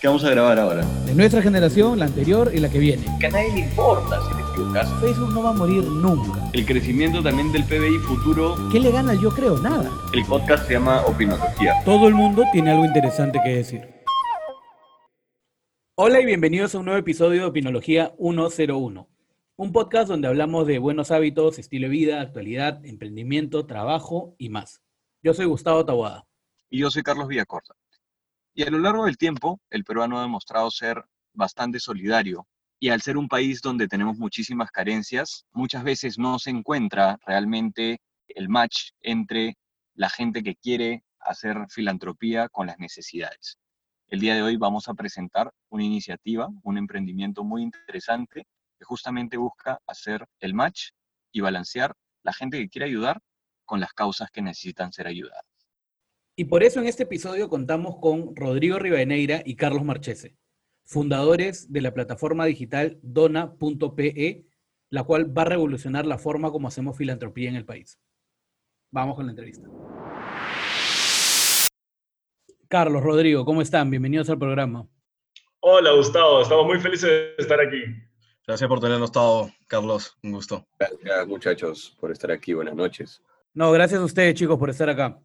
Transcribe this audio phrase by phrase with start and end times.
[0.00, 0.82] ¿Qué vamos a grabar ahora?
[1.04, 3.04] De nuestra generación, la anterior y la que viene.
[3.20, 4.90] Que a nadie le importa si te equivocas.
[4.98, 6.50] Facebook no va a morir nunca.
[6.54, 8.56] El crecimiento también del PBI futuro.
[8.72, 9.58] ¿Qué le gana yo creo?
[9.58, 9.90] Nada.
[10.14, 11.74] El podcast se llama Opinología.
[11.84, 13.82] Todo el mundo tiene algo interesante que decir.
[15.96, 19.06] Hola y bienvenidos a un nuevo episodio de Opinología 101.
[19.56, 24.80] Un podcast donde hablamos de buenos hábitos, estilo de vida, actualidad, emprendimiento, trabajo y más.
[25.22, 26.26] Yo soy Gustavo Tawada.
[26.70, 27.74] Y yo soy Carlos Villacorta.
[28.54, 32.46] Y a lo largo del tiempo, el peruano ha demostrado ser bastante solidario.
[32.80, 38.00] Y al ser un país donde tenemos muchísimas carencias, muchas veces no se encuentra realmente
[38.26, 39.56] el match entre
[39.94, 43.58] la gente que quiere hacer filantropía con las necesidades.
[44.08, 48.46] El día de hoy vamos a presentar una iniciativa, un emprendimiento muy interesante
[48.78, 50.90] que justamente busca hacer el match
[51.30, 53.20] y balancear la gente que quiere ayudar
[53.64, 55.49] con las causas que necesitan ser ayudadas.
[56.36, 60.36] Y por eso en este episodio contamos con Rodrigo Rivadeneira y Carlos Marchese,
[60.84, 64.46] fundadores de la plataforma digital dona.pe,
[64.90, 68.00] la cual va a revolucionar la forma como hacemos filantropía en el país.
[68.90, 69.68] Vamos con la entrevista.
[72.68, 73.90] Carlos, Rodrigo, ¿cómo están?
[73.90, 74.86] Bienvenidos al programa.
[75.60, 76.40] Hola, Gustavo.
[76.40, 77.82] Estamos muy felices de estar aquí.
[78.46, 80.16] Gracias por tenernos todo, Carlos.
[80.22, 80.66] Un gusto.
[80.78, 82.54] Gracias, muchachos, por estar aquí.
[82.54, 83.22] Buenas noches.
[83.52, 85.20] No, gracias a ustedes, chicos, por estar acá.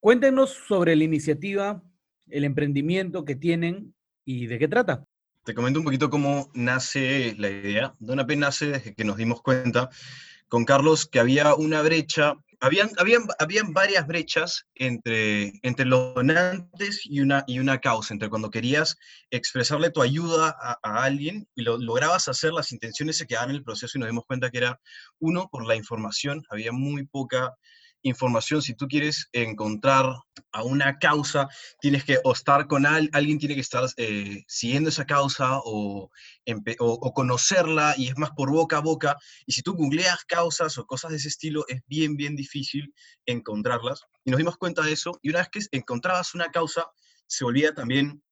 [0.00, 1.82] Cuéntenos sobre la iniciativa,
[2.30, 5.04] el emprendimiento que tienen y de qué trata.
[5.44, 7.94] Te comento un poquito cómo nace la idea.
[7.98, 9.90] Donapé nace desde que nos dimos cuenta
[10.48, 17.02] con Carlos que había una brecha, habían, habían, habían varias brechas entre, entre los donantes
[17.04, 18.96] y una, y una causa, entre cuando querías
[19.30, 23.56] expresarle tu ayuda a, a alguien y lo lograbas hacer, las intenciones se quedaban en
[23.56, 24.80] el proceso y nos dimos cuenta que era,
[25.18, 27.54] uno, por la información, había muy poca
[28.02, 30.06] información, si tú quieres encontrar
[30.52, 31.48] a una causa,
[31.80, 36.10] tienes que estar con alguien, tiene que estar eh, siguiendo esa causa o,
[36.78, 39.16] o, conocerla y es más por boca a boca.
[39.46, 42.92] Y si tú googleas causas o cosas de ese estilo, es bien, bien difícil
[43.26, 44.02] encontrarlas.
[44.24, 45.18] Y nos dimos cuenta de eso.
[45.22, 46.86] Y una vez que encontrabas una causa,
[47.26, 48.22] se volvía también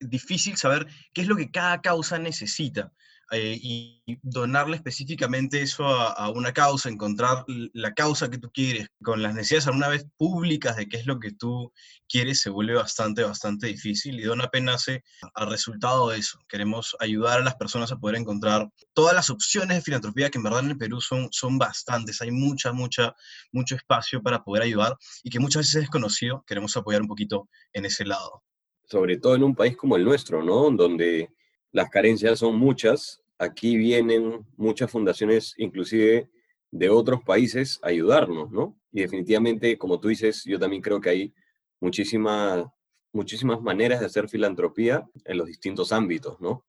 [0.00, 2.92] difícil saber qué es lo que cada causa necesita.
[3.32, 9.20] Eh, y donarle específicamente eso a, una causa, encontrar la causa que tú quieres, con
[9.20, 11.72] las necesidades alguna vez públicas de qué es lo que tú
[12.08, 15.02] quieres, se vuelve bastante, bastante difícil y Dona nace
[15.34, 16.38] al resultado de eso.
[16.48, 20.44] Queremos ayudar a las personas a poder encontrar todas las opciones de filantropía que en
[20.44, 23.12] verdad en el Perú son, son bastantes, hay mucha, mucha,
[23.50, 27.48] mucho espacio para poder ayudar y que muchas veces es desconocido, queremos apoyar un poquito
[27.72, 28.44] en ese lado.
[28.84, 30.70] Sobre todo en un país como el nuestro, ¿no?
[30.70, 31.28] Donde
[31.76, 33.22] las carencias son muchas.
[33.38, 36.30] Aquí vienen muchas fundaciones, inclusive
[36.70, 38.80] de otros países, a ayudarnos, ¿no?
[38.92, 41.34] Y definitivamente, como tú dices, yo también creo que hay
[41.78, 42.64] muchísimas,
[43.12, 46.64] muchísimas maneras de hacer filantropía en los distintos ámbitos, ¿no?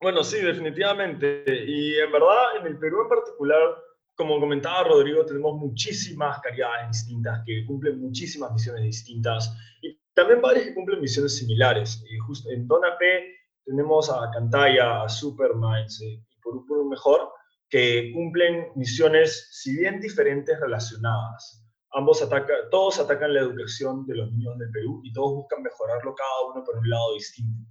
[0.00, 1.44] Bueno, sí, definitivamente.
[1.66, 3.76] Y en verdad, en el Perú en particular,
[4.14, 10.64] como comentaba Rodrigo, tenemos muchísimas caridades distintas que cumplen muchísimas misiones distintas y también varias
[10.64, 12.02] que cumplen misiones similares.
[12.26, 13.36] Justo en P
[13.66, 17.28] tenemos a Cantaya, a Superminds y por un mejor,
[17.68, 21.64] que cumplen misiones, si bien diferentes, relacionadas.
[21.92, 26.14] Ambos atacan, todos atacan la educación de los niños del Perú y todos buscan mejorarlo
[26.14, 27.68] cada uno por un lado distinto.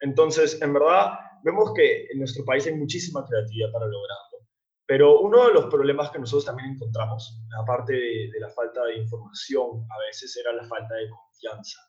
[0.00, 4.38] Entonces, en verdad, vemos que en nuestro país hay muchísima creatividad para lograrlo.
[4.86, 8.98] Pero uno de los problemas que nosotros también encontramos, aparte de, de la falta de
[8.98, 11.80] información, a veces era la falta de confianza.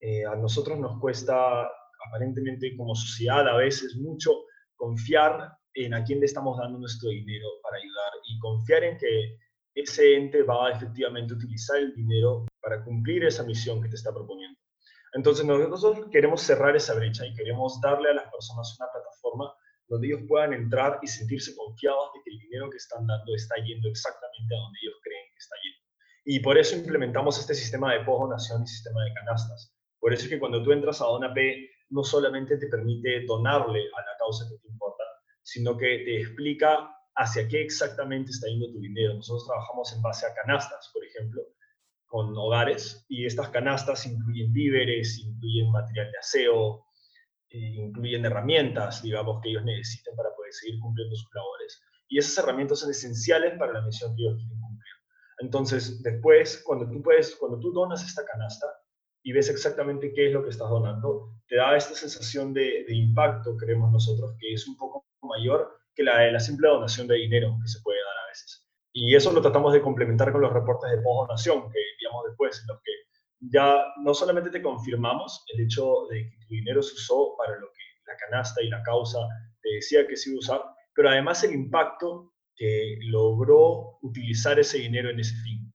[0.00, 1.70] Eh, a nosotros nos cuesta
[2.06, 4.30] aparentemente como sociedad a veces mucho
[4.76, 9.38] confiar en a quién le estamos dando nuestro dinero para ayudar y confiar en que
[9.74, 14.12] ese ente va a efectivamente utilizar el dinero para cumplir esa misión que te está
[14.12, 14.58] proponiendo.
[15.14, 19.54] Entonces nosotros queremos cerrar esa brecha y queremos darle a las personas una plataforma
[19.88, 23.56] donde ellos puedan entrar y sentirse confiados de que el dinero que están dando está
[23.56, 25.78] yendo exactamente a donde ellos creen que está yendo.
[26.24, 29.74] Y por eso implementamos este sistema de post-donación y sistema de canastas.
[30.00, 31.36] Por eso es que cuando tú entras a DonaP
[31.92, 35.04] no solamente te permite donarle a la causa que te importa,
[35.42, 39.14] sino que te explica hacia qué exactamente está yendo tu dinero.
[39.14, 41.42] Nosotros trabajamos en base a canastas, por ejemplo,
[42.06, 46.86] con hogares, y estas canastas incluyen víveres, incluyen material de aseo,
[47.50, 51.82] eh, incluyen herramientas, digamos, que ellos necesiten para poder seguir cumpliendo sus labores.
[52.08, 54.92] Y esas herramientas son esenciales para la misión que ellos quieren cumplir.
[55.38, 58.66] Entonces, después, cuando tú, puedes, cuando tú donas esta canasta,
[59.22, 63.56] y ves exactamente qué es lo que estás donando, te da esta sensación de, impacto,
[63.56, 67.56] creemos nosotros, que es un poco mayor que la de la simple donación de dinero
[67.60, 68.66] que se puede dar a veces.
[68.92, 72.66] Y eso lo tratamos de complementar con los reportes de post-donación que enviamos después, en
[72.68, 72.92] los que
[73.50, 77.66] ya no solamente te confirmamos el hecho de que tu dinero se usó para lo
[77.68, 79.18] que la canasta y la causa
[79.60, 80.62] te decía que se iba a usar,
[80.94, 85.71] pero además el impacto que logró utilizar ese dinero en ese fin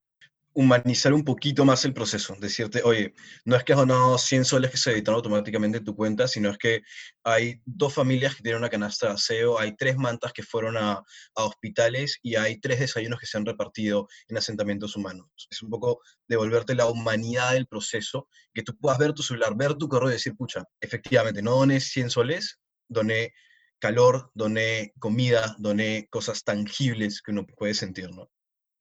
[0.58, 3.14] humanizar un poquito más el proceso, decirte, oye,
[3.44, 6.50] no es que has donado 100 soles que se editan automáticamente en tu cuenta, sino
[6.50, 6.82] es que
[7.22, 10.94] hay dos familias que tienen una canasta de aseo, hay tres mantas que fueron a,
[10.94, 15.28] a hospitales y hay tres desayunos que se han repartido en asentamientos humanos.
[15.48, 19.74] Es un poco devolverte la humanidad del proceso, que tú puedas ver tu celular, ver
[19.74, 22.58] tu correo y decir, pucha, efectivamente, no doné 100 soles,
[22.88, 23.32] doné
[23.78, 28.28] calor, doné comida, doné cosas tangibles que uno puede sentir, ¿no?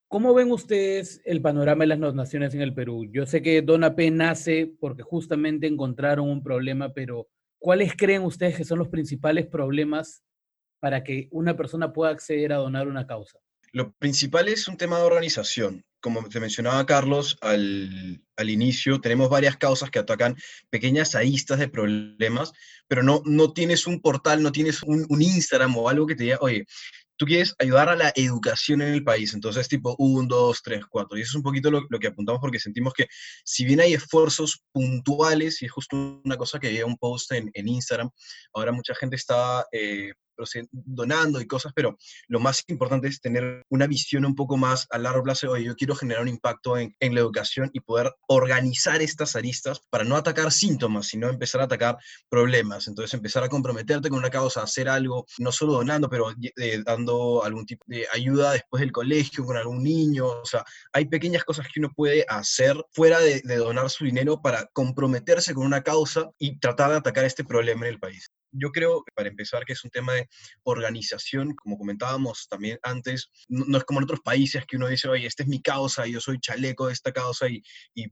[0.10, 3.06] ¿Cómo ven ustedes el panorama de las donaciones en el Perú?
[3.12, 7.28] Yo sé que Dona P nace porque justamente encontraron un problema, pero
[7.60, 10.24] ¿cuáles creen ustedes que son los principales problemas
[10.80, 13.38] para que una persona pueda acceder a donar una causa?
[13.74, 15.84] Lo principal es un tema de organización.
[16.00, 20.38] Como te mencionaba Carlos al, inicio, tenemos varias causas que atacan
[20.70, 22.54] pequeñas aristas de problemas,
[22.88, 26.24] pero no, no tienes un portal, no tienes un, un Instagram o algo que te
[26.24, 26.66] diga, oye,
[27.18, 31.18] tú quieres ayudar a la educación en el país, entonces tipo 1, 2, 3, 4.
[31.18, 33.08] Y eso es un poquito lo, que apuntamos porque sentimos que
[33.44, 37.50] si bien hay esfuerzos puntuales, y es justo una cosa que había un post en,
[37.54, 38.10] en Instagram,
[38.54, 40.14] ahora mucha gente está eh,
[40.72, 41.98] donando y cosas, pero
[42.28, 45.52] lo más importante es tener una visión un poco más a largo plazo.
[45.52, 49.82] Oye, yo quiero generar un impacto en, en, la educación y poder organizar estas aristas
[49.90, 51.98] para no atacar síntomas, sino empezar a atacar
[52.30, 52.88] problemas.
[52.88, 57.44] Entonces, empezar a comprometerte con una causa, hacer algo, no solo donando, pero eh, dando
[57.44, 60.28] algún tipo de ayuda después del colegio con algún niño.
[60.28, 60.64] O sea,
[60.94, 65.54] hay pequeñas cosas que uno puede hacer fuera de, de donar su dinero para comprometerse
[65.54, 68.32] con una causa y tratar de atacar este problema en el país.
[68.60, 70.28] Yo creo, para empezar, que es un tema de
[70.64, 75.28] organización, como comentábamos también antes, no, es como en otros países que uno dice, oye,
[75.28, 77.64] esta es mi causa, yo soy chaleco de esta causa y,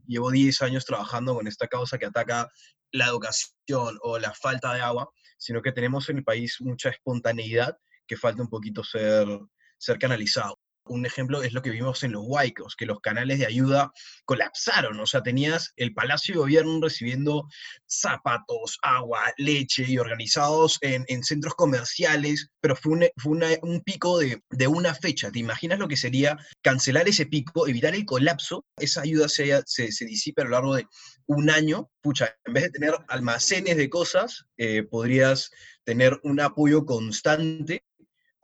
[0.07, 2.49] llevo 10 años trabajando con esta causa que ataca
[2.91, 7.77] la educación o la falta de agua, sino que tenemos en el país mucha espontaneidad
[8.07, 10.59] que falta un poquito ser canalizado.
[10.87, 13.91] Un ejemplo es lo que vimos en los Huaycos, que los canales de ayuda
[14.25, 14.99] colapsaron.
[14.99, 17.47] O sea, tenías el Palacio de Gobierno recibiendo
[17.87, 25.31] zapatos, agua, leche y organizados en, centros comerciales, pero fue, un, pico de, una fecha.
[25.31, 28.65] ¿Te imaginas lo que sería cancelar ese pico, evitar el colapso?
[28.77, 30.87] Esa ayuda se disipa a lo largo de
[31.27, 31.89] un año.
[32.01, 35.51] Pucha, en vez de tener almacenes de cosas, eh, podrías
[35.83, 37.83] tener un apoyo constante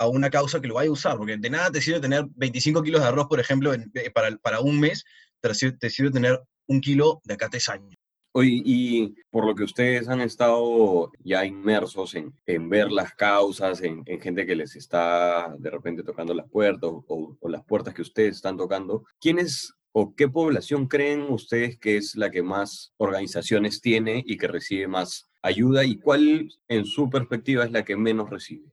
[0.01, 2.81] a una causa que lo vaya a usar, porque de nada te sirve tener 25
[2.81, 5.05] kilos de arroz, por ejemplo, eh, para, para, un mes,
[5.53, 7.93] sirve, te sirve tener un kilo de acá a tres años.
[8.33, 13.81] Oye, y por lo que ustedes han estado ya inmersos en, en ver las causas,
[13.81, 17.93] en, en, gente que les está de repente tocando las puertas o, o las puertas
[17.93, 22.93] que ustedes están tocando, ¿quiénes o qué población creen ustedes que es la que más
[22.97, 27.97] organizaciones tiene y que recibe más ayuda y cuál en su perspectiva es la que
[27.97, 28.71] menos recibe?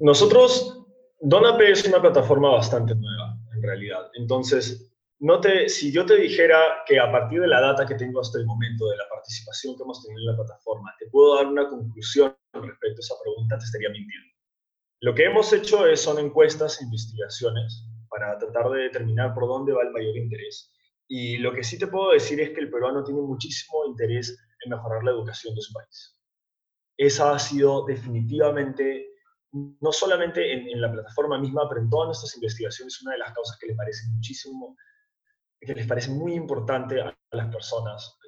[0.00, 0.86] Nosotros,
[1.20, 4.10] Donape es una plataforma bastante nueva, en realidad.
[4.14, 8.20] Entonces, no te, si yo te dijera que a partir de la data que tengo
[8.20, 11.46] hasta el momento de la participación que hemos tenido en la plataforma, te puedo dar
[11.46, 14.32] una conclusión respecto a esa pregunta, te estaría mintiendo.
[15.00, 19.72] Lo que hemos hecho es, son encuestas e investigaciones para tratar de determinar por dónde
[19.72, 20.72] va el mayor interés.
[21.08, 24.70] Y lo que sí te puedo decir es que el peruano tiene muchísimo interés en
[24.70, 26.18] mejorar la educación de su país.
[26.96, 29.11] Esa ha sido definitivamente
[29.52, 33.58] no solamente en, la plataforma misma, pero en todas nuestras investigaciones, una de las causas
[33.58, 34.76] que les parece muchísimo,
[35.60, 38.18] que les parece muy importante a, las personas.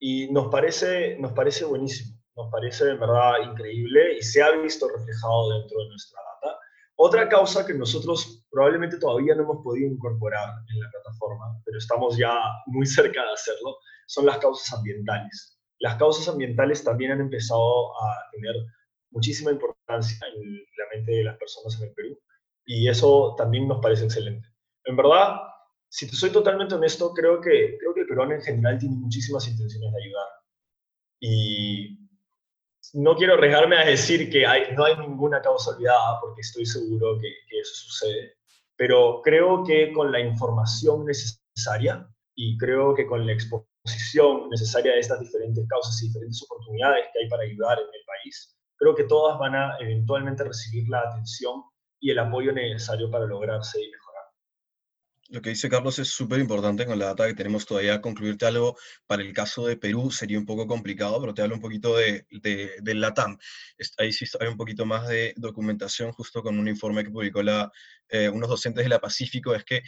[0.00, 4.88] Y nos parece, nos parece buenísimo, nos parece de verdad increíble y se ha visto
[4.88, 6.58] reflejado dentro de nuestra data.
[6.96, 12.16] Otra causa que nosotros probablemente todavía no hemos podido incorporar en la plataforma, pero estamos
[12.16, 12.34] ya
[12.66, 15.58] muy cerca de hacerlo, son las causas ambientales.
[15.78, 18.54] Las causas ambientales también han empezado a tener
[19.10, 22.18] muchísima importancia en la mente de las personas en el Perú
[22.66, 24.48] y eso también nos parece excelente.
[24.84, 25.40] En verdad,
[25.88, 29.92] si soy totalmente honesto, creo que, creo que el peruano en general tiene muchísimas intenciones
[29.92, 30.28] de ayudar.
[31.20, 31.98] Y
[32.94, 37.18] no quiero arriesgarme a decir que hay, no hay ninguna causa olvidada, porque estoy seguro
[37.20, 38.36] que, que eso sucede,
[38.76, 45.00] pero creo que con la información necesaria y creo que con la exposición necesaria de
[45.00, 49.04] estas diferentes causas y diferentes oportunidades que hay para ayudar en el país, creo que
[49.04, 51.62] todas van a eventualmente recibir la atención
[52.00, 54.24] y el apoyo necesario para lograrse y mejorar.
[55.28, 58.00] Lo que dice Carlos es súper importante con la data que tenemos todavía.
[58.00, 61.60] Concluirte algo para el caso de Perú sería un poco complicado, pero te hablo un
[61.60, 63.38] poquito de, de, del LATAM.
[63.98, 67.70] Ahí sí hay un poquito más de documentación, justo con un informe que publicó la,
[68.08, 69.82] eh, unos docentes de la Pacífico, es que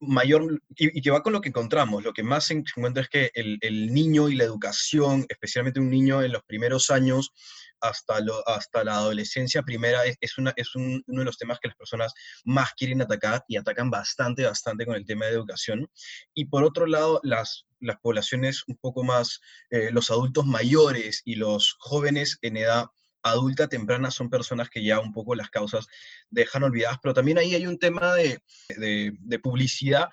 [0.00, 3.30] mayor, y, que va con lo que encontramos, lo que más se encuentra es que
[3.34, 7.32] el, el, niño y la educación, especialmente un niño en los primeros años
[7.80, 11.76] hasta, lo, hasta la adolescencia primera, es, una, es uno de los temas que las
[11.76, 12.12] personas
[12.44, 15.90] más quieren atacar y atacan bastante, bastante con el tema de educación.
[16.34, 21.36] Y por otro lado, las, las poblaciones un poco más, eh, los adultos mayores y
[21.36, 22.86] los jóvenes en edad
[23.22, 25.86] adulta temprana son personas que ya un poco las causas
[26.30, 30.08] dejan olvidadas, pero también ahí hay un tema de, de, publicidad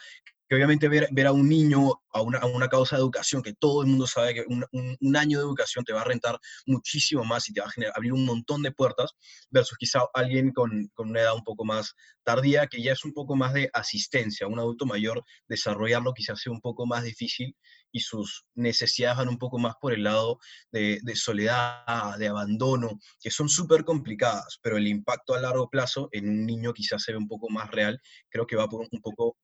[0.48, 3.82] que obviamente ver, a un niño a una, a una, causa de educación, que todo
[3.82, 7.48] el mundo sabe que un, un, año de educación te va a rentar muchísimo más
[7.50, 9.12] y te va a generar, abrir un montón de puertas,
[9.50, 13.13] versus quizá alguien con, con, una edad un poco más tardía, que ya es un
[13.13, 14.48] poco más de asistencia.
[14.48, 17.56] Un adulto mayor, desarrollarlo quizás sea un poco más difícil
[17.92, 20.39] y sus necesidades van un poco más por el lado
[20.72, 26.10] de, de soledad, de abandono, que son súper complicadas, pero el impacto a largo plazo
[26.12, 28.01] en un niño quizás se ve un poco más real.
[28.30, 29.38] Creo que va por un poco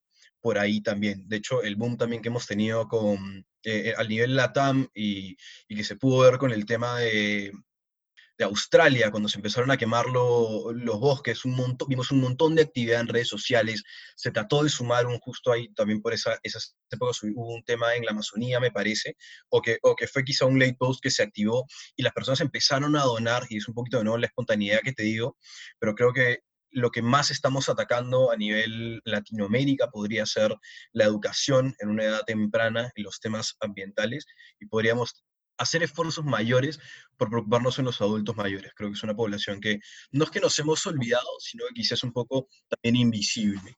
[0.44, 1.28] por ahí también.
[1.30, 5.38] De hecho, el boom también que hemos tenido con, eh, eh, al nivel LATAM y,
[5.70, 7.54] y, que se pudo ver con el tema de,
[8.38, 12.64] de Australia, cuando se empezaron a quemar los bosques, un montón, vimos un montón de
[12.64, 13.84] actividad en redes sociales,
[14.18, 18.04] se trató de sumar un justo ahí, también por esa, esas hubo un tema en
[18.04, 19.16] la Amazonía, me parece,
[19.48, 22.42] o que, o que fue quizá un late post que se activó y las personas
[22.42, 25.38] empezaron a donar, y es un poquito de nuevo la espontaneidad que te digo,
[25.80, 26.40] pero creo que
[26.74, 30.56] lo que más estamos atacando a nivel Latinoamérica podría ser
[30.92, 34.26] la educación en una edad temprana en los temas ambientales
[34.60, 35.24] y podríamos
[35.58, 36.80] hacer esfuerzos mayores
[37.18, 38.72] por preocuparnos en los adultos mayores.
[38.76, 39.80] Creo que es una población que
[40.12, 43.76] no es que nos hemos olvidado, sino que quizás un poco también invisible.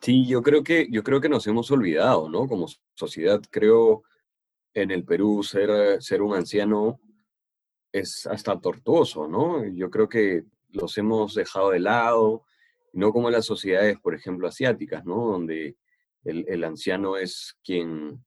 [0.00, 2.46] Sí, yo creo que, yo creo que nos hemos olvidado, ¿no?
[2.46, 4.02] Como sociedad, creo,
[4.72, 7.00] en el Perú ser, ser un anciano
[7.92, 9.66] es hasta tortuoso, ¿no?
[9.66, 12.44] Yo creo que los hemos dejado de lado,
[12.92, 15.26] no como las sociedades, por ejemplo, asiáticas, ¿no?
[15.26, 15.76] Donde
[16.24, 18.24] el, el anciano es quien,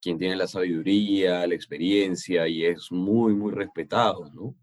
[0.00, 4.54] quien tiene la sabiduría, la experiencia y es muy, muy respetado, ¿no?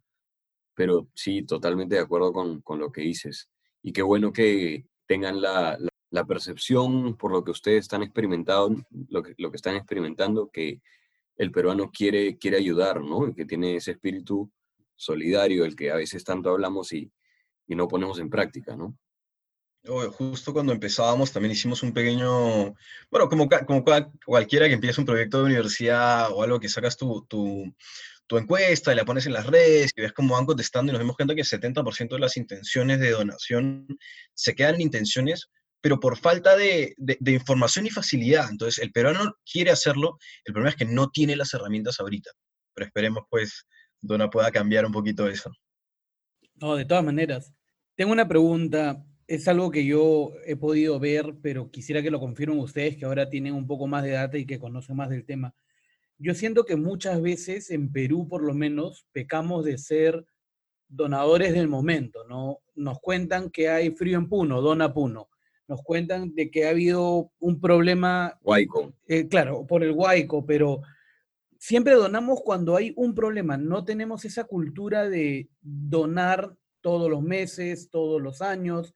[0.75, 3.49] Pero sí, totalmente de acuerdo con, con lo que dices.
[3.81, 5.77] Y qué bueno que tengan la,
[6.09, 10.81] la, percepción por lo que ustedes están experimentando, lo que, lo que están experimentando, que
[11.35, 13.27] el peruano quiere, quiere ayudar, ¿no?
[13.27, 14.49] Y que tiene ese espíritu
[15.03, 17.11] solidario, el que a veces tanto hablamos y,
[17.67, 18.97] y no ponemos en práctica, ¿no?
[19.85, 22.73] Justo cuando empezábamos también hicimos un pequeño,
[23.11, 23.83] bueno, como, como
[24.25, 27.65] cualquiera que empiece un proyecto de universidad o algo que sacas tu, tu,
[28.25, 31.01] tu encuesta y la pones en las redes y ves cómo van contestando y nos
[31.01, 33.85] dimos cuenta que el 70% de las intenciones de donación
[34.33, 35.49] se quedan en intenciones,
[35.81, 38.49] pero por falta de, de, de, información y facilidad.
[38.49, 42.31] Entonces, el peruano quiere hacerlo, el problema es que no tiene las herramientas ahorita,
[42.73, 43.65] pero esperemos pues
[44.03, 45.51] Dona pueda cambiar un poquito eso.
[46.55, 47.53] No, de todas maneras.
[47.95, 52.59] Tengo una pregunta, es algo que yo he podido ver, pero quisiera que lo confirmen
[52.59, 55.55] ustedes, que ahora tienen un poco más de data y que conocen más del tema.
[56.17, 60.25] Yo siento que muchas veces en Perú, por lo menos, pecamos de ser
[60.89, 62.59] donadores del momento, ¿no?
[62.75, 65.29] Nos cuentan que hay frío en Puno, dona Puno.
[65.67, 68.37] Nos cuentan de que ha habido un problema.
[68.41, 68.93] Huayco.
[69.07, 70.81] Eh, claro, por el Huayco, pero
[71.63, 73.55] siempre donamos cuando hay un problema.
[73.55, 78.93] No tenemos esa cultura de donar todos los meses, todos los años,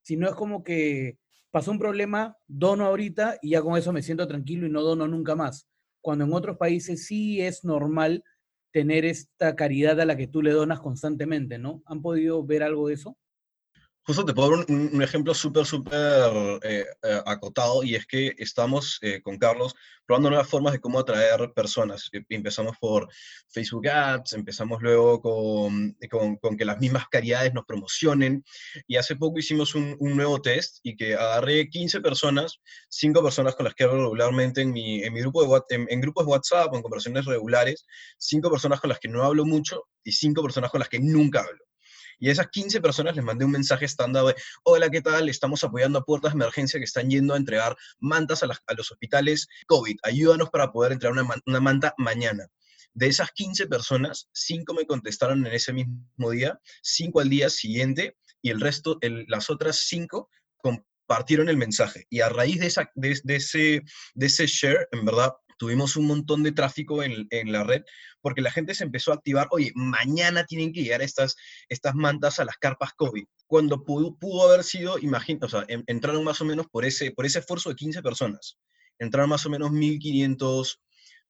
[0.00, 1.18] sino es como que
[1.50, 5.06] pasó un problema, dono ahorita y ya con eso me siento tranquilo y no dono
[5.06, 5.68] nunca más.
[6.00, 8.24] Cuando en otros países sí es normal
[8.72, 11.82] tener esta caridad a la que tú le donas constantemente, ¿no?
[11.84, 13.18] ¿Han podido ver algo de eso?
[14.06, 19.00] Justo te puedo dar un, ejemplo súper, súper eh, eh, acotado y es que estamos
[19.02, 19.74] eh, con Carlos
[20.06, 22.08] probando nuevas formas de cómo atraer personas.
[22.12, 23.08] E, empezamos por
[23.48, 25.96] Facebook Ads, empezamos luego con,
[26.40, 28.44] con, que las mismas caridades nos promocionen
[28.86, 32.60] y hace poco hicimos un, nuevo test y que agarré 15 personas,
[32.90, 36.00] 5 personas con las que hablo regularmente en mi, en mi grupo de, en, en
[36.00, 37.84] grupos de WhatsApp en conversaciones regulares,
[38.18, 41.40] 5 personas con las que no hablo mucho y 5 personas con las que nunca
[41.40, 41.65] hablo.
[42.18, 45.28] Y a esas 15 personas les mandé un mensaje estándar de, hola, ¿qué tal?
[45.28, 49.46] Estamos apoyando a puertas de emergencia que están yendo a entregar mantas a, los hospitales
[49.66, 49.96] COVID.
[50.02, 52.46] Ayúdanos para poder entregar una, una manta mañana.
[52.94, 58.16] De esas 15 personas, 5 me contestaron en ese mismo día, 5 al día siguiente,
[58.40, 62.06] y el resto, las otras 5 compartieron el mensaje.
[62.08, 67.02] Y a raíz de, esa, de ese share, en verdad, tuvimos un montón de tráfico
[67.02, 67.82] en, en, la red
[68.20, 71.36] porque la gente se empezó a activar, oye, mañana tienen que llegar estas,
[71.68, 73.24] estas mantas a las carpas COVID.
[73.46, 77.12] Cuando pudo, pudo haber sido, imagínate, o sea, en, entraron más o menos por ese,
[77.12, 78.58] por ese esfuerzo de 15 personas,
[78.98, 80.78] entraron más o menos 1.500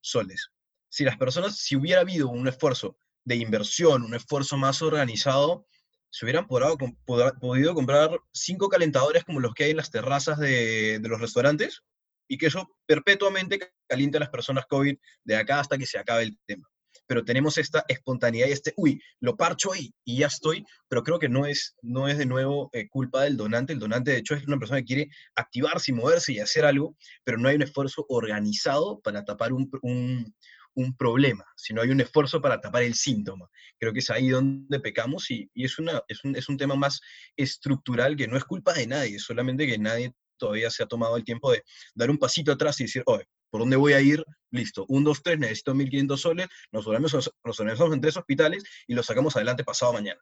[0.00, 0.50] soles.
[0.88, 5.66] Si las personas, si hubiera habido un esfuerzo de inversión, un esfuerzo más organizado,
[6.10, 11.08] se hubieran podido comprar cinco calentadores como los que hay en las terrazas de, de
[11.08, 11.82] los restaurantes
[12.28, 16.24] y que eso perpetuamente caliente a las personas COVID de acá hasta que se acabe
[16.24, 16.68] el tema
[17.06, 21.18] pero tenemos esta espontaneidad y este, uy, lo parcho ahí y ya estoy, pero creo
[21.18, 23.72] que no es, no es de nuevo eh, culpa del donante.
[23.72, 26.96] El donante, de hecho, es una persona que quiere activarse y moverse y hacer algo,
[27.24, 30.34] pero no hay un esfuerzo organizado para tapar un, un,
[30.74, 33.48] un problema, sino hay un esfuerzo para tapar el síntoma.
[33.78, 36.74] Creo que es ahí donde pecamos y, y es, una, es, un, es un tema
[36.74, 37.00] más
[37.36, 41.24] estructural que no es culpa de nadie, solamente que nadie todavía se ha tomado el
[41.24, 41.62] tiempo de
[41.94, 44.24] dar un pasito atrás y decir, oye, ¿por dónde voy a ir?
[44.50, 48.94] Listo, un, dos, tres, necesito 1.500 soles, nos organizamos, nos organizamos en tres hospitales y
[48.94, 50.20] lo sacamos adelante pasado mañana.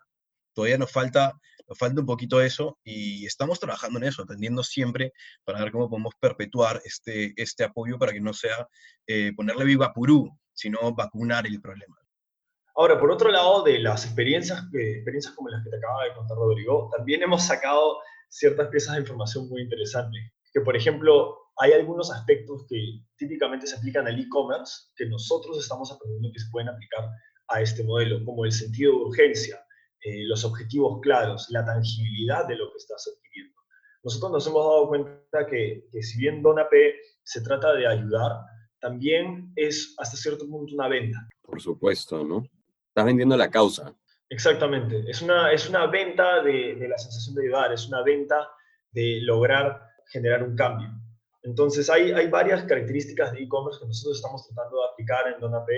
[0.55, 1.33] Todavía nos falta,
[1.67, 5.13] nos falta un poquito eso y estamos trabajando en eso, atendiendo siempre
[5.45, 8.69] para ver cómo podemos perpetuar este, este apoyo para que no sea
[9.07, 11.97] eh, ponerle viva purú, sino vacunar el problema.
[12.77, 16.37] Ahora, por otro lado, de las experiencias, experiencias como las que te acaba de contar
[16.37, 17.99] Rodrigo, también hemos sacado
[18.35, 20.21] ciertas piezas de información muy interesantes.
[20.53, 22.79] Que, por ejemplo, hay algunos aspectos que
[23.17, 27.09] típicamente se aplican al e-commerce que nosotros estamos aprendiendo que se pueden aplicar
[27.49, 29.65] a este modelo, como el sentido de urgencia,
[30.01, 33.55] eh, los objetivos claros, la tangibilidad de lo que estás adquiriendo.
[34.03, 36.73] Nosotros nos hemos dado cuenta que, que si bien DonaP
[37.23, 38.33] se trata de ayudar,
[38.81, 41.19] también es hasta cierto punto una venta.
[41.43, 42.45] Por supuesto, ¿no?
[42.89, 43.95] Estás vendiendo la causa.
[44.31, 45.05] Exactamente.
[45.09, 48.49] Es una, es una venta de, la sensación de ayudar, es una venta
[48.93, 50.89] de lograr generar un cambio.
[51.43, 55.69] Entonces, hay, hay varias características de e-commerce que nosotros estamos tratando de aplicar en DonaP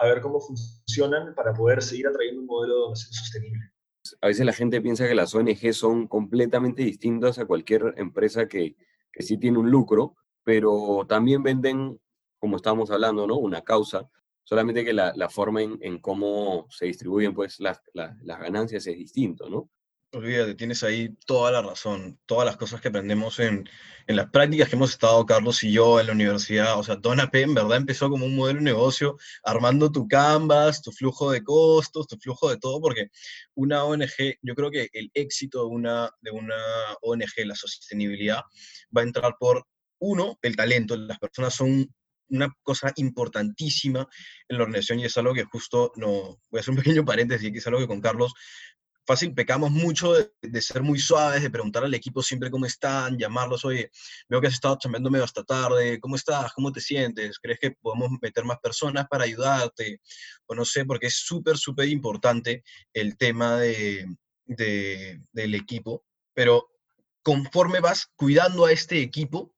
[0.00, 3.72] a ver cómo funcionan para poder seguir atrayendo un modelo de donación sostenible.
[4.20, 8.76] A veces la gente piensa que las ONG son completamente distintas a cualquier empresa que,
[9.12, 10.14] que sí tiene un lucro,
[10.44, 12.00] pero también venden,
[12.38, 13.36] como estábamos hablando, ¿no?
[13.36, 14.08] Una causa,
[14.48, 18.86] solamente que la, la forma en, en, cómo se distribuyen pues, las, las, las ganancias
[18.86, 19.68] es distinto, ¿no?
[20.14, 23.68] Olvídate, tienes ahí toda la razón, todas las cosas que aprendemos en,
[24.06, 26.78] en, las prácticas que hemos estado, Carlos y yo, en la universidad.
[26.78, 30.80] O sea, Dona P en verdad empezó como un modelo de negocio, armando tu canvas,
[30.80, 33.08] tu flujo de costos, tu flujo de todo, porque
[33.54, 36.56] una ONG, yo creo que el éxito de una, de una
[37.02, 38.40] ONG, la sostenibilidad,
[38.96, 39.66] va a entrar por,
[39.98, 40.96] uno, el talento.
[40.96, 41.92] Las personas son
[42.30, 44.06] una cosa importantísima
[44.48, 47.50] en la organización y es algo que justo, no, voy a hacer un pequeño paréntesis,
[47.52, 48.32] que es algo que con Carlos
[49.08, 53.16] fácil, pecamos mucho de, de, ser muy suaves, de preguntar al equipo siempre cómo están,
[53.16, 53.90] llamarlos, oye,
[54.28, 56.52] veo que has estado chambeando medio hasta tarde, ¿cómo estás?
[56.52, 57.38] ¿Cómo te sientes?
[57.38, 60.02] ¿Crees que podemos meter más personas para ayudarte?
[60.44, 62.62] O no sé, porque es súper, súper importante
[62.92, 64.04] el tema de,
[64.44, 66.68] de, del equipo, pero
[67.22, 69.54] conforme vas cuidando a este equipo,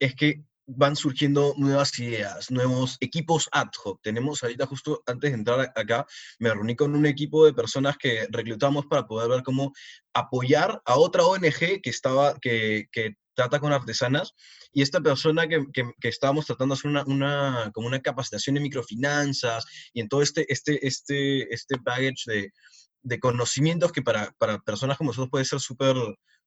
[0.00, 4.00] es que van surgiendo nuevas ideas, nuevos equipos ad hoc.
[4.02, 6.06] Tenemos ahorita, justo antes de entrar acá,
[6.38, 9.72] me reuní con un equipo de personas que reclutamos para poder ver cómo
[10.12, 14.34] apoyar a otra ONG que, estaba, que, que trata con artesanas
[14.72, 18.58] y esta persona que, que, que estábamos tratando de hacer una, una, como una capacitación
[18.58, 22.52] en microfinanzas y en todo este, este, este, este baggage de,
[23.02, 25.96] de conocimientos que para, para personas como nosotros puede ser súper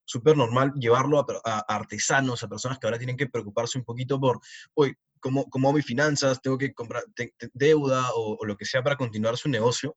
[0.04, 4.40] súper normal llevarlo a, artesanos, a personas que ahora tienen que preocuparse un poquito por,
[4.74, 6.42] hoy ¿cómo, cómo mis finanzas?
[6.42, 7.04] ¿Tengo que comprar
[7.54, 9.96] deuda o, lo que sea para continuar su negocio?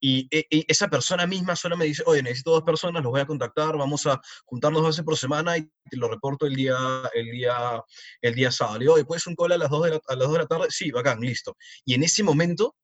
[0.00, 3.20] Y, y, e, esa persona misma solo me dice, oye, necesito dos personas, los voy
[3.20, 6.76] a contactar, vamos a juntarnos dos veces por semana y te lo reporto el día,
[7.12, 7.82] el día,
[8.22, 8.78] el día sábado.
[8.78, 10.38] Le digo, oye, ¿puedes un call a las, dos de la, a las 2 de
[10.38, 10.66] la tarde?
[10.70, 11.56] Sí, bacán, listo.
[11.84, 12.76] Y en ese momento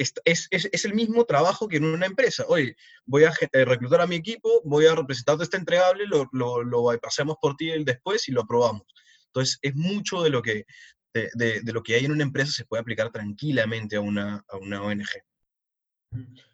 [0.00, 2.44] es, es, es, el mismo trabajo que en una empresa.
[2.48, 6.62] Oye, voy a eh, reclutar a mi equipo, voy a representarte este entregable, lo, lo,
[6.62, 6.90] lo
[7.40, 8.82] por ti el después y lo aprobamos.
[9.26, 10.64] Entonces, es mucho de lo que,
[11.12, 14.56] de, de, lo que hay en una empresa se puede aplicar tranquilamente a una, a
[14.56, 15.06] una ONG.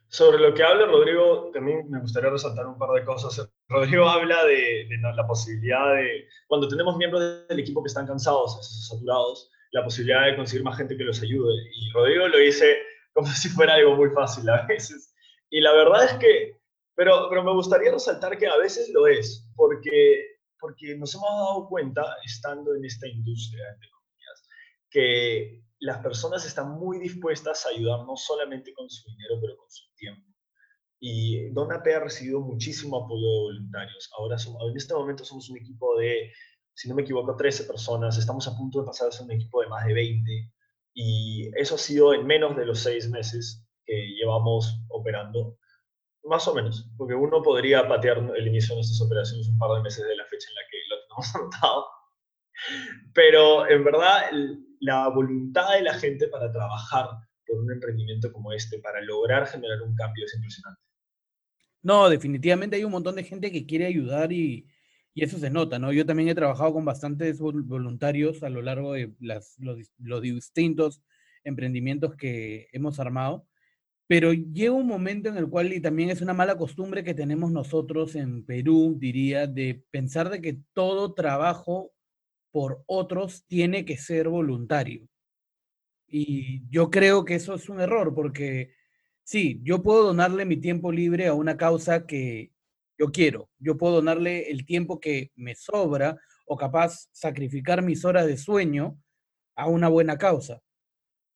[0.09, 3.49] Sobre lo que habla Rodrigo, también me gustaría resaltar un par de cosas.
[3.69, 9.51] Rodrigo habla de la posibilidad de, cuando tenemos miembros del equipo que están cansados, saturados,
[9.73, 11.55] la posibilidad de conseguir más gente que los ayude.
[11.75, 12.79] Y Rodrigo lo dice
[13.17, 15.15] como si fuera algo muy fácil a veces.
[15.49, 16.61] Y la verdad es que,
[16.95, 21.67] pero, pero me gustaría resaltar que a veces lo es, porque, porque nos hemos dado
[21.67, 24.49] cuenta, estando en esta industria, entre comillas,
[24.91, 29.71] que las personas están muy dispuestas a ayudar no solamente con su dinero, pero con
[29.71, 30.31] su tiempo.
[31.01, 34.11] Y Donap ha recibido muchísimo apoyo de voluntarios.
[34.19, 36.33] Ahora somos, en este momento somos un equipo de,
[36.75, 38.19] si no me equivoco, 13 personas.
[38.19, 40.53] Estamos a punto de pasar a ser un equipo de más de 20.
[40.99, 45.59] Y eso ha sido en menos de los seis meses que llevamos operando,
[46.25, 49.83] más o menos, porque uno podría patear el inicio de nuestras operaciones un par de
[49.83, 51.87] meses de la fecha en la que lo tenemos anotado.
[53.13, 54.31] Pero en verdad,
[54.81, 57.11] la voluntad de la gente para trabajar
[57.47, 60.81] por un emprendimiento como este, para lograr generar un cambio, es impresionante.
[61.83, 64.67] No, definitivamente hay un montón de gente que quiere ayudar y,
[65.17, 65.95] y eso se nota, ¿no?
[65.95, 71.03] Yo también he trabajado con bastantes voluntarios a lo largo de las, los, distintos
[71.43, 73.49] emprendimientos que hemos armado,
[74.07, 77.51] pero llega un momento en el cual, y también es una mala costumbre que tenemos
[77.51, 81.95] nosotros en Perú, diría, de pensar de que todo trabajo
[82.51, 85.09] por otros tiene que ser voluntario.
[86.07, 88.75] Y yo creo que eso es un error, porque
[89.25, 92.53] sí, yo puedo donarle mi tiempo libre a una causa que
[92.99, 98.27] yo quiero, yo puedo donarle el tiempo que me sobra o capaz sacrificar mis horas
[98.27, 98.99] de sueño
[99.57, 100.63] a una buena causa.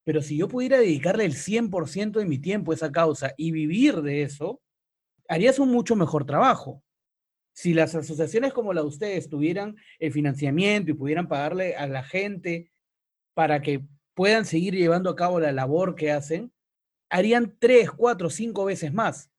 [0.05, 4.03] Pero si yo pudiera dedicarle el 100% de mi tiempo a esa causa y vivir
[4.03, 4.61] de eso,
[5.29, 6.83] harías un mucho mejor trabajo.
[7.53, 12.03] Si las asociaciones como la de ustedes tuvieran el financiamiento y pudieran pagarle a la
[12.03, 12.71] gente
[13.35, 16.53] para que puedan seguir llevando a cabo la labor que hacen,
[17.11, 19.30] harían tres, cuatro, cinco veces más.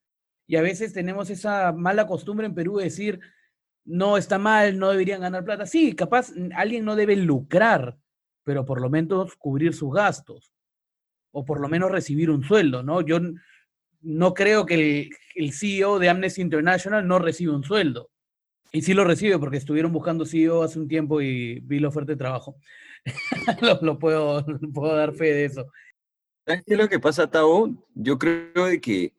[0.51, 3.21] Y a veces tenemos esa mala costumbre en Perú de decir,
[3.85, 5.65] no está mal, no deberían ganar plata.
[5.65, 7.97] Sí, capaz alguien no debe lucrar,
[8.43, 10.51] pero por lo menos cubrir sus gastos
[11.31, 12.99] o por lo menos recibir un sueldo, ¿no?
[12.99, 13.21] Yo
[14.01, 18.09] no creo que el, CEO de Amnesty International no reciba un sueldo.
[18.73, 22.11] Y sí lo recibe porque estuvieron buscando CEO hace un tiempo y vi la oferta
[22.11, 22.57] de trabajo.
[23.81, 25.71] lo, puedo, puedo dar fe de eso.
[26.45, 27.73] ¿Sabes qué es lo que pasa, Tao?
[27.95, 29.13] Yo creo que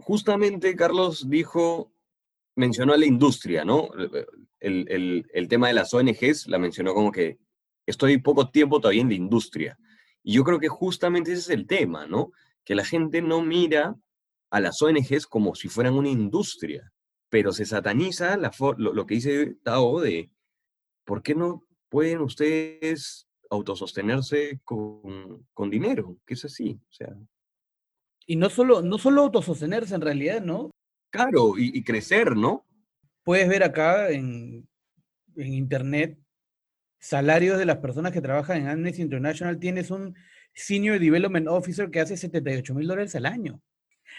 [0.00, 1.92] justamente Carlos dijo,
[2.56, 3.88] mencionó a la industria, ¿no?
[4.60, 7.38] El, tema de las ONGs la mencionó como que
[7.86, 9.78] estoy poco tiempo todavía en la industria.
[10.22, 12.32] Y yo creo que justamente ese es el tema, ¿no?
[12.64, 13.96] Que la gente no mira
[14.50, 16.92] a las ONGs como si fueran una industria,
[17.28, 18.36] pero se sataniza
[18.76, 20.30] lo, que dice Tao de,
[21.04, 26.18] ¿por qué no pueden ustedes autosostenerse con, con dinero?
[26.26, 27.16] Que es así, o sea,
[28.30, 30.70] y no solo, no solo autosostenerse en realidad, ¿no?
[31.10, 32.64] Claro, y, crecer, ¿no?
[33.24, 34.68] Puedes ver acá en,
[35.34, 36.16] en, internet
[37.00, 39.58] salarios de las personas que trabajan en Amnesty International.
[39.58, 40.14] Tienes un
[40.54, 43.60] Senior Development Officer que hace 78 mil dólares al año.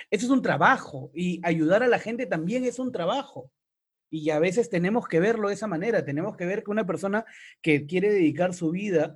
[0.09, 3.49] Eso es un trabajo y ayudar a la gente también es un trabajo.
[4.09, 6.03] Y a veces tenemos que verlo de esa manera.
[6.03, 7.23] Tenemos que ver que una persona
[7.61, 9.15] que quiere dedicar su vida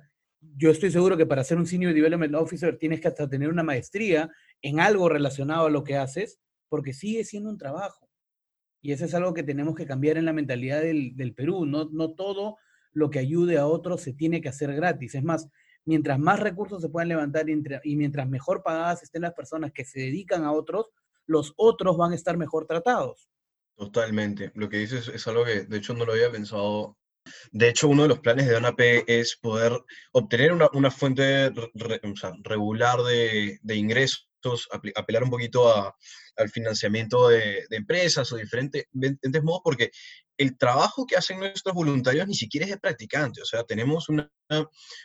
[0.56, 3.62] yo estoy seguro que para ser un Senior Development Officer tienes que hasta tener una
[3.62, 4.30] maestría
[4.62, 8.08] en algo relacionado a lo que haces, porque sigue siendo un trabajo.
[8.82, 11.66] Y eso es algo que tenemos que cambiar en la mentalidad del, del Perú.
[11.66, 12.56] No, no todo
[12.92, 15.14] lo que ayude a otros se tiene que hacer gratis.
[15.14, 15.48] Es más,
[15.86, 20.00] mientras más recursos se puedan levantar y, mientras mejor pagadas estén las personas que se
[20.00, 20.90] dedican a otros,
[21.26, 23.28] los otros van a estar mejor tratados.
[23.76, 24.52] Totalmente.
[24.54, 26.96] Lo que dices es algo que de hecho no lo había pensado
[27.50, 29.72] de hecho, uno de los planes de ONAP es poder
[30.12, 31.52] obtener una, fuente
[32.44, 34.28] regular de, ingresos,
[34.94, 35.94] apelar un poquito
[36.36, 39.90] al financiamiento de, empresas o diferentes, diferentes modos, porque
[40.38, 43.40] el trabajo que hacen nuestros voluntarios ni siquiera es de practicante.
[43.40, 44.30] O sea, tenemos una,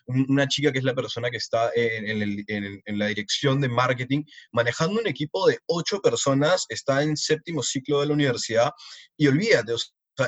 [0.06, 4.99] una chica que es la persona que está en, en, la dirección de marketing, manejando
[4.99, 8.71] un equipo de ocho personas, está en séptimo ciclo de la universidad,
[9.17, 9.77] y olvídate, o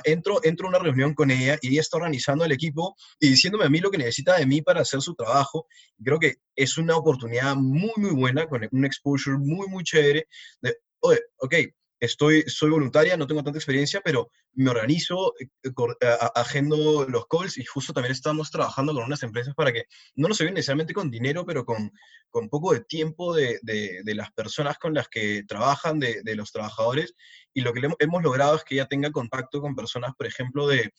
[0.04, 3.66] entro, entro a una reunión con ella y ella está organizando el equipo y diciéndome
[3.66, 5.68] a mí lo que necesita de mí para hacer su trabajo.
[6.04, 10.28] Creo que es una oportunidad muy, muy buena, con un exposure muy, muy chévere
[10.62, 11.56] de, oye, ok,
[12.04, 17.58] estoy, soy voluntaria, no tengo tanta experiencia, pero me organizo, eh, eh, agendo los calls
[17.58, 19.86] y justo también estamos trabajando con unas empresas para que
[20.16, 21.92] no nos ayuden necesariamente con dinero, pero con,
[22.30, 26.52] con poco de tiempo de, de, las personas con las que trabajan, de, de, los
[26.52, 27.16] trabajadores.
[27.54, 30.92] Y lo que hemos logrado es que ella tenga contacto con personas, por ejemplo, de,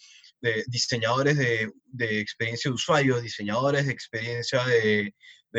[0.66, 5.14] diseñadores de, experiencia de usuario, diseñadores de experiencia de,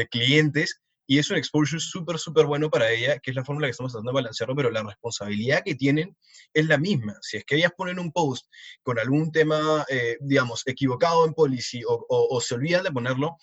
[0.09, 3.71] clientes, y es un exposure súper, súper bueno para ella, que es la fórmula que
[3.71, 6.17] estamos tratando de balancearlo, pero la responsabilidad que tienen
[6.53, 7.15] es la misma.
[7.21, 8.47] Si es que ellas ponen un post
[8.81, 13.37] con algún tema, eh, digamos, equivocado en policy o, se olvidan de ponerlo,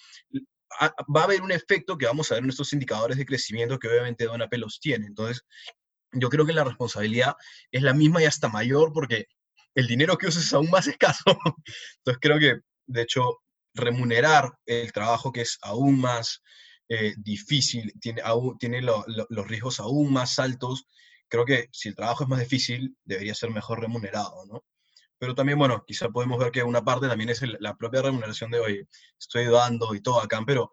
[0.80, 3.88] va a haber un efecto que vamos a ver en estos indicadores de crecimiento que
[3.88, 5.06] obviamente Dona Pelos tiene.
[5.06, 5.44] Entonces,
[6.12, 7.34] yo creo que la responsabilidad
[7.70, 9.26] es la misma y hasta mayor porque
[9.74, 11.24] el dinero que usas es aún más escaso.
[11.26, 13.40] Entonces, creo que, de hecho,
[13.74, 16.42] remunerar el trabajo que es aún más
[16.94, 18.20] eh, difícil, tiene,
[18.58, 20.86] tiene los riesgos aún más altos.
[21.26, 24.62] Creo que si el trabajo es más difícil, debería ser mejor remunerado, ¿no?
[25.16, 28.60] Pero también, bueno, quizá podemos ver que una parte también es la propia remuneración de
[28.60, 28.86] hoy.
[29.18, 30.70] Estoy dando y todo acá, pero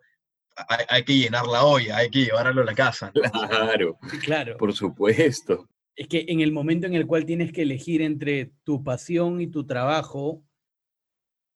[0.89, 3.13] hay, que llenar la olla, hay que llevarlo a la casa.
[3.13, 4.57] Claro, claro.
[4.57, 5.69] Por supuesto.
[5.95, 9.47] Es que en el momento en el cual tienes que elegir entre tu pasión y
[9.47, 10.43] tu trabajo,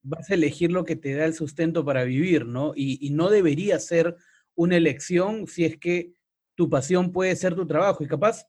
[0.04, 2.72] vas a elegir lo que te da el sustento para vivir, ¿no?
[2.78, 4.16] Y, y no debería ser
[4.56, 6.14] una elección si es que
[6.56, 8.04] tu pasión puede ser tu trabajo.
[8.04, 8.46] Y capaz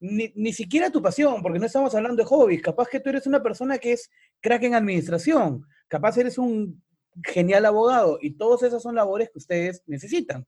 [0.00, 2.62] ni, ni, siquiera tu pasión, porque no estamos hablando de hobbies.
[2.62, 6.82] Capaz que tú eres una persona que es crack en administración, capaz eres un
[7.24, 10.46] genial abogado y todas esas son labores que ustedes necesitan,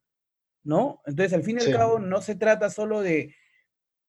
[0.62, 1.00] ¿no?
[1.06, 3.34] Entonces, al fin y al cabo, no se trata solo de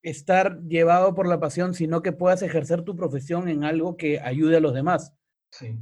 [0.02, 4.58] estar llevado por la pasión, sino que puedas ejercer tu profesión en algo que ayude
[4.58, 5.14] a los demás.
[5.62, 5.76] Eh,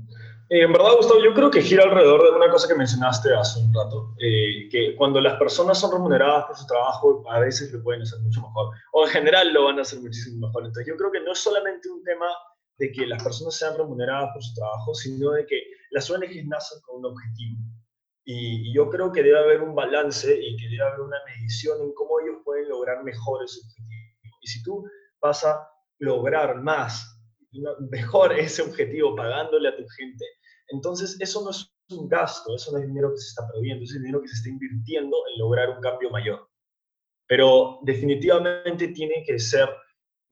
[0.50, 3.74] en verdad, Gustavo, yo creo que gira alrededor de una cosa que mencionaste hace un
[3.74, 8.02] rato, eh, que cuando las personas son remuneradas por su trabajo, a veces lo pueden
[8.02, 10.66] hacer mucho mejor, o en general lo van a hacer muchísimo mejor.
[10.66, 12.28] Entonces, yo creo que no es solamente un tema
[12.78, 16.80] de que las personas sean remuneradas por su trabajo, sino de que las ONGs nacen
[16.82, 17.60] con un objetivo.
[18.26, 21.94] Y, yo creo que debe haber un balance y que debe haber una medición en
[21.94, 24.32] cómo ellos pueden lograr mejor ese objetivo.
[24.42, 24.86] Y si tú
[25.22, 25.68] vas a
[26.00, 27.17] lograr más,
[27.92, 30.26] mejor ese objetivo pagándole a tu gente,
[30.70, 33.94] entonces eso no es un gasto, eso no es dinero que se está perdiendo, es
[33.94, 36.50] dinero que se está invirtiendo en lograr un cambio mayor.
[37.28, 39.70] Pero definitivamente tiene que ser,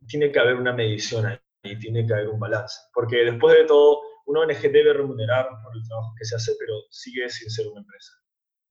[0.08, 2.78] tiene que haber una medición ahí y tiene que haber un balance.
[2.94, 6.74] Porque después de todo, una ONG debe remunerar por el trabajo que se hace, pero
[6.90, 8.12] sigue sin ser una empresa.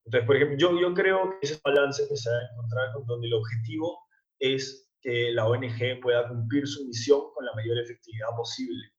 [0.06, 3.06] Entonces, por ejemplo, yo, yo creo que ese balance que se va a encontrar con
[3.06, 3.98] donde el objetivo
[4.38, 8.90] es que la ONG pueda cumplir su misión con la mayor efectividad posible.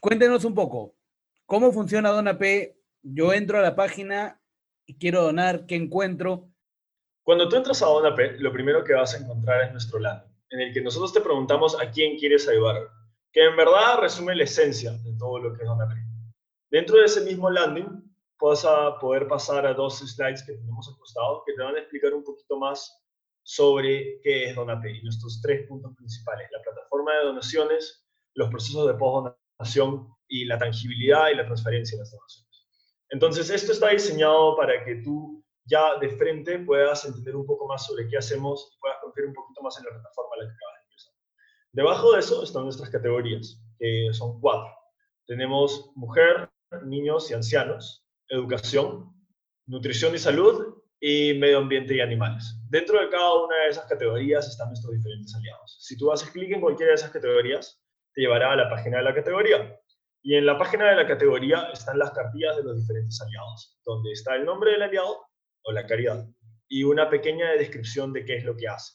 [0.00, 0.96] Cuéntenos un poco,
[1.46, 2.42] ¿cómo funciona DonaP?
[3.02, 4.42] Yo entro a la página
[4.84, 6.50] y quiero donar, ¿qué encuentro?
[7.22, 10.60] Cuando tú entras a DonaP, lo primero que vas a encontrar es nuestro landing en
[10.60, 12.88] el que nosotros te preguntamos a quién quieres ayudar,
[13.32, 16.02] que en verdad resume la esencia de todo lo que es DonaPay.
[16.70, 18.02] Dentro de ese mismo landing,
[18.40, 21.78] vas a poder pasar a dos slides que tenemos al costado que te van a
[21.78, 23.05] explicar un poquito más
[23.46, 28.04] sobre qué es DonaPay y nuestros tres puntos principales, la plataforma de donaciones,
[28.34, 32.66] los procesos de post-donación y la tangibilidad y la transferencia de las donaciones.
[33.10, 37.86] Entonces, esto está diseñado para que tú ya de frente puedas entender un poco más
[37.86, 40.54] sobre qué hacemos y puedas confiar un poquito más en la plataforma a la que
[40.56, 41.12] acabas de empezar.
[41.70, 44.74] Debajo de eso están nuestras categorías, que son cuatro.
[45.24, 46.50] Tenemos mujer,
[46.84, 49.14] niños y ancianos, educación,
[49.66, 52.58] nutrición y salud y medio ambiente y animales.
[52.68, 55.76] Dentro de cada una de esas categorías están nuestros diferentes aliados.
[55.80, 57.80] Si tú haces clic en cualquiera de esas categorías,
[58.14, 59.78] te llevará a la página de la categoría.
[60.22, 64.12] Y en la página de la categoría están las cartillas de los diferentes aliados, donde
[64.12, 65.26] está el nombre del aliado
[65.62, 66.26] o la caridad,
[66.68, 68.94] y una pequeña descripción de qué es lo que hace.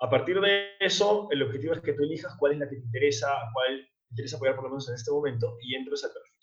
[0.00, 2.82] A partir de eso, el objetivo es que tú elijas cuál es la que te
[2.82, 6.33] interesa, cuál te interesa apoyar por lo menos en este momento, y entres al perfil.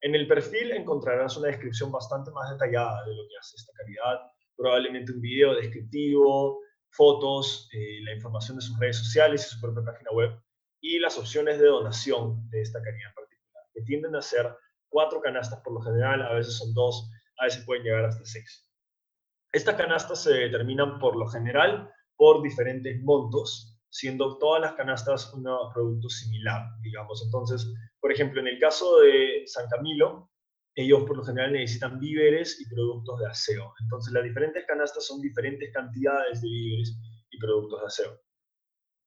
[0.00, 4.20] En el perfil encontrarás una descripción bastante más detallada de lo que hace esta caridad,
[4.56, 9.84] probablemente un video descriptivo, fotos, eh, la información de sus redes sociales y su propia
[9.84, 10.40] página web,
[10.80, 14.54] y las opciones de donación de esta caridad en particular, que tienden a ser
[14.88, 18.68] cuatro canastas por lo general, a veces son dos, a veces pueden llegar hasta seis.
[19.52, 25.44] Estas canastas se determinan por lo general por diferentes montos, siendo todas las canastas un
[25.72, 27.22] producto similar, digamos.
[27.24, 27.66] Entonces,
[28.00, 30.30] por ejemplo, en el caso de San Camilo,
[30.74, 33.74] ellos por lo general necesitan víveres y productos de aseo.
[33.80, 36.96] Entonces, las diferentes canastas son diferentes cantidades de víveres
[37.30, 38.20] y productos de aseo.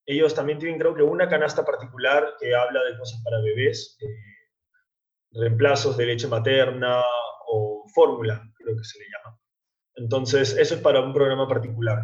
[0.05, 5.39] Ellos también tienen, creo que, una canasta particular que habla de cosas para bebés, eh,
[5.39, 7.03] reemplazos de leche materna
[7.47, 9.39] o fórmula, creo que se le llama.
[9.95, 11.99] Entonces, eso es para un programa particular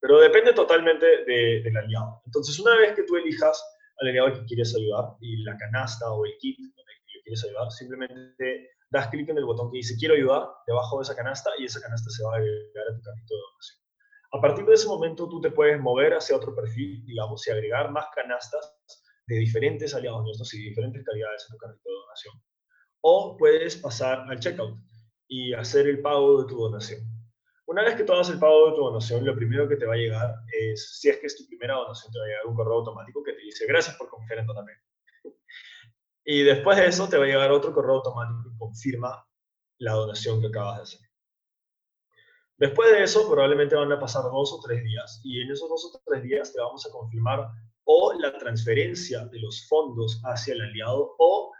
[0.00, 2.22] Pero depende totalmente del aliado.
[2.26, 3.62] Entonces, una vez que tú elijas
[4.00, 7.44] al aliado que quieres ayudar y la canasta o el kit con el que quieres
[7.44, 11.50] ayudar, simplemente das clic en el botón que dice quiero ayudar debajo de esa canasta
[11.58, 13.78] y esa canasta se va a agregar a tu carrito de donación.
[14.32, 17.90] A partir de ese momento tú te puedes mover hacia otro perfil, digamos, y agregar
[17.90, 18.78] más canastas
[19.26, 22.34] de diferentes aliados nuestros y diferentes calidades en tu carrito de donación.
[23.00, 24.78] O puedes pasar al checkout
[25.28, 27.00] y hacer el pago de tu donación.
[27.68, 29.92] Una vez que tú hagas el pago de tu donación, lo primero que te va
[29.92, 32.54] a llegar es, si es que es tu primera donación, te va a llegar un
[32.54, 34.46] correo automático que te dice gracias por confiar en.
[36.24, 39.22] Y después de eso te va a llegar otro correo automático que confirma
[39.80, 41.00] la donación que acabas de hacer.
[42.56, 45.20] Después de eso, probablemente van a pasar dos o tres días.
[45.22, 47.50] Y en esos dos o tres días te vamos a confirmar
[47.84, 51.52] o la transferencia de los fondos hacia el aliado o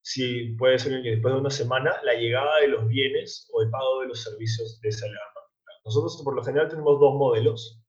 [0.00, 3.70] si puede ser que después de una semana, la llegada de los bienes o el
[3.70, 5.35] pago de los servicios de ese aliado.
[5.86, 7.80] Nosotros por lo general tenemos dos modelos.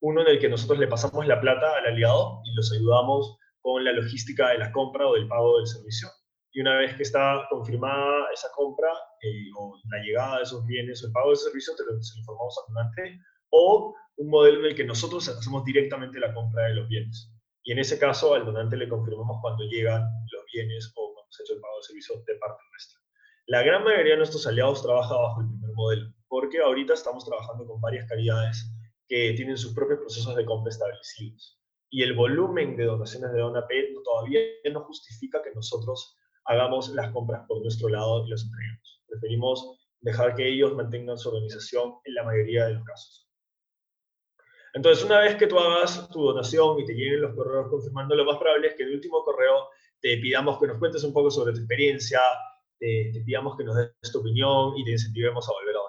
[0.00, 3.84] Uno en el que nosotros le pasamos la plata al aliado y los ayudamos con
[3.84, 6.08] la logística de la compra o del pago del servicio.
[6.50, 8.88] Y una vez que está confirmada esa compra
[9.22, 12.58] eh, o la llegada de esos bienes o el pago del servicio, te lo, informamos
[12.58, 13.20] al donante.
[13.50, 17.32] O un modelo en el que nosotros hacemos directamente la compra de los bienes.
[17.62, 21.42] Y en ese caso al donante le confirmamos cuando llegan los bienes o cuando se
[21.42, 23.00] ha hecho el pago del servicio de parte nuestra.
[23.46, 27.66] La gran mayoría de nuestros aliados trabaja bajo el primer modelo porque ahorita estamos trabajando
[27.66, 28.70] con varias caridades
[29.08, 31.60] que tienen sus propios procesos de compra establecidos.
[31.88, 33.70] y el volumen de donaciones de DonaP
[34.04, 34.40] todavía
[34.72, 39.02] no justifica que nosotros hagamos las compras por nuestro lado y las entreguemos.
[39.08, 43.28] Preferimos dejar que ellos mantengan su organización en la mayoría de los casos.
[44.74, 48.24] Entonces, una vez que tú hagas tu donación y te lleguen los correos confirmando, lo
[48.24, 49.68] más probable es que en el último correo
[50.00, 52.20] te pidamos que nos cuentes un poco sobre tu experiencia,
[52.78, 55.85] te, te pidamos que nos des tu opinión y te incentivemos a volver a donar.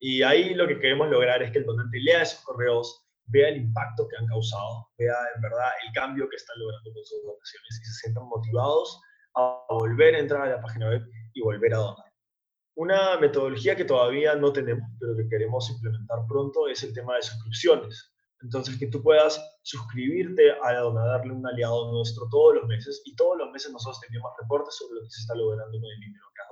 [0.00, 3.58] Y ahí lo que queremos lograr es que el donante lea esos correos, vea el
[3.58, 7.80] impacto que han causado, vea en verdad el cambio que están logrando con sus donaciones
[7.80, 8.98] y se sientan motivados
[9.36, 11.02] a volver a entrar a la página web
[11.34, 12.12] y volver a donar.
[12.76, 17.22] Una metodología que todavía no tenemos, pero que queremos implementar pronto, es el tema de
[17.22, 18.14] suscripciones.
[18.42, 23.36] Entonces, que tú puedas suscribirte a darle un aliado nuestro todos los meses y todos
[23.36, 26.49] los meses nosotros tenemos reportes sobre lo que se está logrando con el dinero donado.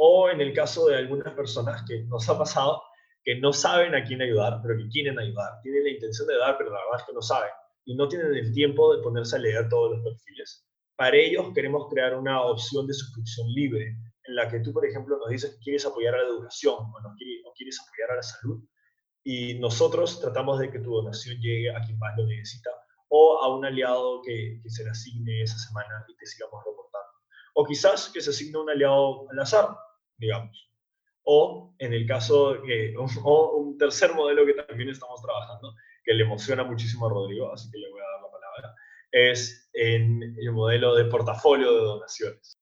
[0.00, 2.82] O en el caso de algunas personas que nos ha pasado,
[3.24, 5.60] que no saben a quién ayudar, pero que quieren ayudar.
[5.62, 7.50] Tienen la intención de dar, pero la verdad es que no saben.
[7.84, 10.64] Y no tienen el tiempo de ponerse a leer todos los perfiles.
[10.96, 15.18] Para ellos queremos crear una opción de suscripción libre, en la que tú, por ejemplo,
[15.18, 17.14] nos dices que quieres apoyar a la educación o, no
[17.54, 18.62] quieres, apoyar a la salud,
[19.24, 22.70] y nosotros tratamos de que tu donación llegue a quien más lo necesita
[23.08, 27.08] o a un aliado que, se le asigne esa semana y te sigamos reportando.
[27.54, 29.68] O quizás que se asigne un aliado al azar,
[30.18, 30.70] digamos.
[31.24, 36.24] O en el caso, que, o un tercer modelo que también estamos trabajando, que le
[36.24, 38.74] emociona muchísimo a Rodrigo, así que le voy a dar la palabra,
[39.12, 42.58] es en el modelo de portafolio de donaciones.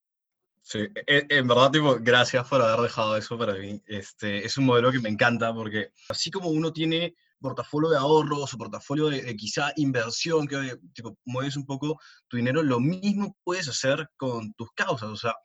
[0.63, 3.81] Sí, en verdad, tipo, gracias por haber dejado eso para mí.
[3.87, 8.53] Este, es un modelo que me encanta porque así como uno tiene portafolio de ahorros
[8.53, 13.69] o portafolio de, quizá inversión, que tipo, mueves un poco tu dinero, lo mismo puedes
[13.69, 15.09] hacer con tus causas.
[15.09, 15.37] O sea,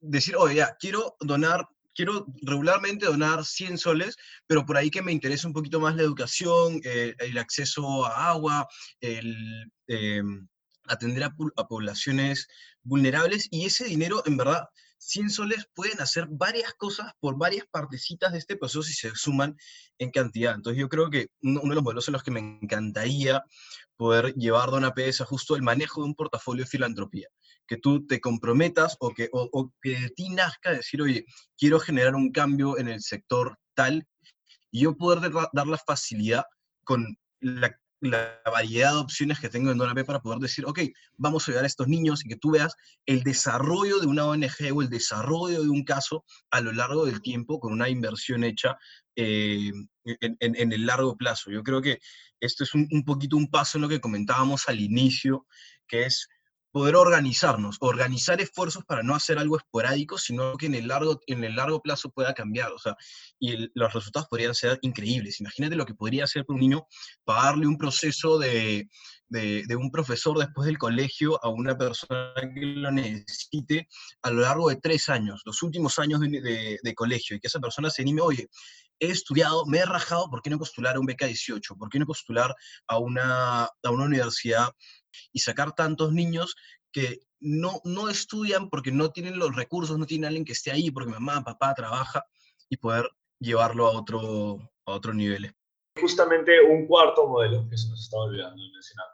[0.00, 5.12] decir, oye, ya, quiero donar, quiero regularmente donar 100 soles, pero por ahí que me
[5.12, 8.66] interesa un poquito más la educación, eh, el acceso a agua,
[9.00, 9.70] el...
[9.88, 10.48] Em,
[10.88, 12.48] atender a, poblaciones
[12.82, 14.64] vulnerables y ese dinero, en verdad,
[14.98, 19.56] 100 soles pueden hacer varias cosas por varias partecitas de este proceso si se suman
[19.98, 20.54] en cantidad.
[20.54, 23.42] Entonces yo creo que uno, de los modelos en los que me encantaría
[23.96, 27.28] poder llevar Donapé es justo el manejo de un portafolio de filantropía.
[27.66, 31.24] Que tú te comprometas o que, o, que de ti nazca decir, oye,
[31.58, 34.06] quiero generar un cambio en el sector tal
[34.70, 36.44] y yo poder dar la facilidad
[36.84, 37.18] con
[38.00, 40.80] la variedad de opciones que tengo en DonaP para poder decir, ok,
[41.16, 42.74] vamos a ayudar a estos niños y que tú veas
[43.06, 47.22] el desarrollo de una ONG o el desarrollo de un caso a lo largo del
[47.22, 48.76] tiempo con una inversión hecha
[49.16, 49.72] eh,
[50.04, 51.50] en, el largo plazo.
[51.50, 51.98] Yo creo que
[52.40, 55.46] esto es un, un poquito un paso en lo que comentábamos al inicio,
[55.88, 56.28] que es
[56.70, 61.44] poder organizarnos, organizar esfuerzos para no hacer algo esporádico, sino que en el largo, en
[61.44, 62.96] el largo plazo pueda cambiar, o sea,
[63.38, 65.40] y los resultados podrían ser increíbles.
[65.40, 66.86] Imagínate lo que podría hacer para un niño
[67.24, 68.88] pagarle un proceso de,
[69.28, 73.88] de, un profesor después del colegio a una persona que lo necesite
[74.22, 77.60] a lo largo de tres años, los últimos años de, de colegio, y que esa
[77.60, 78.48] persona se anime, oye,
[78.98, 81.76] he estudiado, me he rajado, ¿por qué no postular a un beca 18?
[81.76, 82.54] ¿Por qué no postular
[82.86, 84.70] a una, a una universidad
[85.32, 86.56] y sacar tantos niños
[86.92, 90.90] que no, no estudian porque no tienen los recursos, no tienen alguien que esté ahí,
[90.90, 92.24] porque mamá, papá trabaja,
[92.68, 95.52] y poder llevarlo a otro, a otro nivel.
[96.00, 99.06] Justamente un cuarto modelo, que se nos estaba olvidando de mencionar,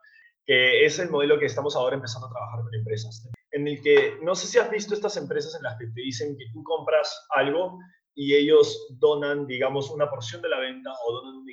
[0.45, 4.19] que es el modelo que estamos ahora empezando a trabajar con empresas, en el que
[4.23, 7.27] no sé si has visto estas empresas en las que te dicen que tú compras
[7.31, 7.79] algo
[8.15, 11.47] y ellos donan, digamos, una porción de la venta o donan un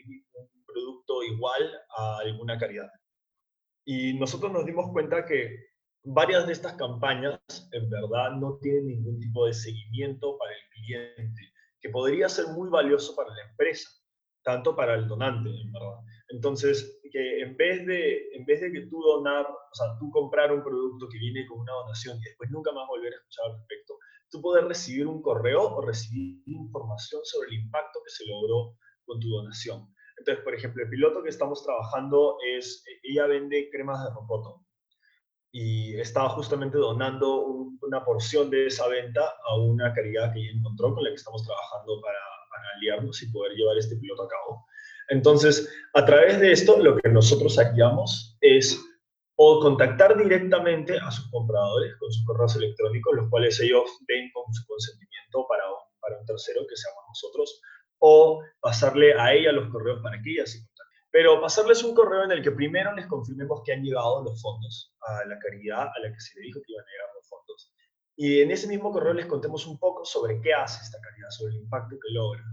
[0.66, 2.90] producto igual a alguna caridad.
[3.92, 5.66] Y nosotros nos dimos cuenta que
[6.04, 7.40] varias de estas campañas
[7.72, 11.42] en verdad no tienen ningún tipo de seguimiento para el cliente,
[11.82, 13.90] que podría ser muy valioso para la empresa,
[14.44, 15.98] tanto para el donante, en verdad.
[16.28, 20.54] Entonces, que en vez de, en vez de que tú donar, o sea, tú comprar
[20.54, 23.58] un producto que viene con una donación y después nunca más volver a escuchar al
[23.58, 23.96] respecto,
[24.30, 29.20] tú puedes recibir un correo o recibir información sobre el impacto que se logró con
[29.20, 29.92] tu donación.
[30.20, 34.66] Entonces, por ejemplo, el piloto que estamos trabajando es, ella vende cremas de ropoto
[35.52, 37.44] y estaba justamente donando
[37.82, 41.44] una porción de esa venta a una caridad que ella encontró con la que estamos
[41.44, 42.20] trabajando para,
[42.52, 44.66] para aliarnos y poder llevar este piloto a cabo.
[45.08, 48.80] Entonces, a través de esto, lo que nosotros hacíamos es
[49.42, 54.54] o contactar directamente a sus compradores con sus correos electrónicos, los cuales ellos den con
[54.54, 55.64] su consentimiento para
[56.02, 57.62] para un tercero, que seamos nosotros,
[58.00, 60.96] o pasarle a ella los correos para que ella se contacte.
[61.12, 64.94] Pero pasarles un correo en el que primero les confirmemos que han llegado los fondos
[65.02, 67.74] a la caridad a la que se le dijo que iban a llegar los fondos.
[68.16, 71.54] Y en ese mismo correo les contemos un poco sobre qué hace esta caridad, sobre
[71.54, 72.44] el impacto que logra.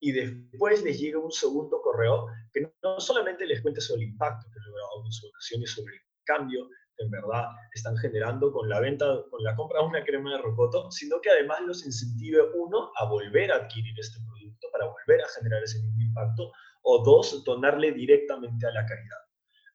[0.00, 4.46] Y después les llega un segundo correo que no solamente les cuente sobre el impacto
[4.50, 5.30] que ha logrado con su
[5.66, 9.86] sobre el cambio que en verdad están generando con la venta, con la compra de
[9.86, 14.18] una crema de rocoto, sino que además los incentive, uno, a volver a adquirir este
[14.20, 14.39] producto
[14.72, 16.52] para volver a generar ese mismo impacto,
[16.82, 19.18] o dos, donarle directamente a la caridad.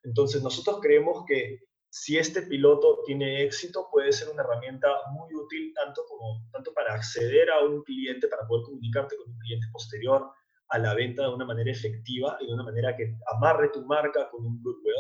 [0.04, 1.60] Entonces, nosotros creemos que
[1.90, 6.94] si este piloto tiene éxito, puede ser una herramienta muy útil tanto, como, tanto para
[6.94, 10.30] acceder a un cliente, para poder comunicarte con un cliente posterior
[10.70, 14.30] a la venta de una manera efectiva y de una manera que amarre tu marca
[14.30, 14.94] con un goodwill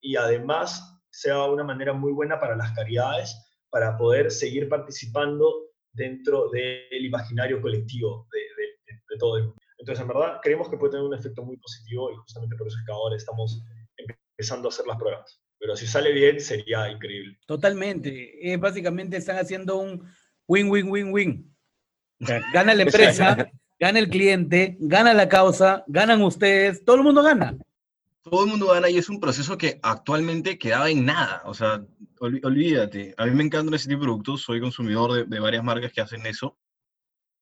[0.00, 3.34] y además sea una manera muy buena para las caridades,
[3.70, 8.55] para poder seguir participando dentro del imaginario colectivo de,
[9.16, 9.60] de todo el mundo.
[9.78, 12.78] Entonces, en verdad, creemos que puede tener un efecto muy positivo y justamente por eso
[12.78, 13.62] es que ahora estamos
[13.96, 15.40] empezando a hacer las pruebas.
[15.58, 17.38] Pero si sale bien, sería increíble.
[17.46, 18.52] Totalmente.
[18.52, 20.02] Eh, básicamente están haciendo un
[20.48, 21.54] win-win-win-win.
[22.52, 23.36] gana la empresa,
[23.78, 27.56] gana el cliente, gana la causa, ganan ustedes, todo el mundo gana.
[28.22, 31.42] Todo el mundo gana y es un proceso que actualmente quedaba en nada.
[31.44, 31.84] O sea,
[32.20, 33.14] olvídate.
[33.18, 36.00] A mí me encantan ese tipo de productos, soy consumidor de, de varias marcas que
[36.00, 36.58] hacen eso.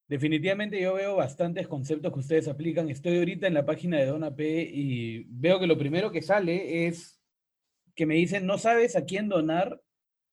[0.07, 2.90] Definitivamente yo veo bastantes conceptos que ustedes aplican.
[2.90, 6.86] Estoy ahorita en la página de Dona P y veo que lo primero que sale
[6.86, 7.20] es
[7.94, 9.80] que me dicen, no sabes a quién donar,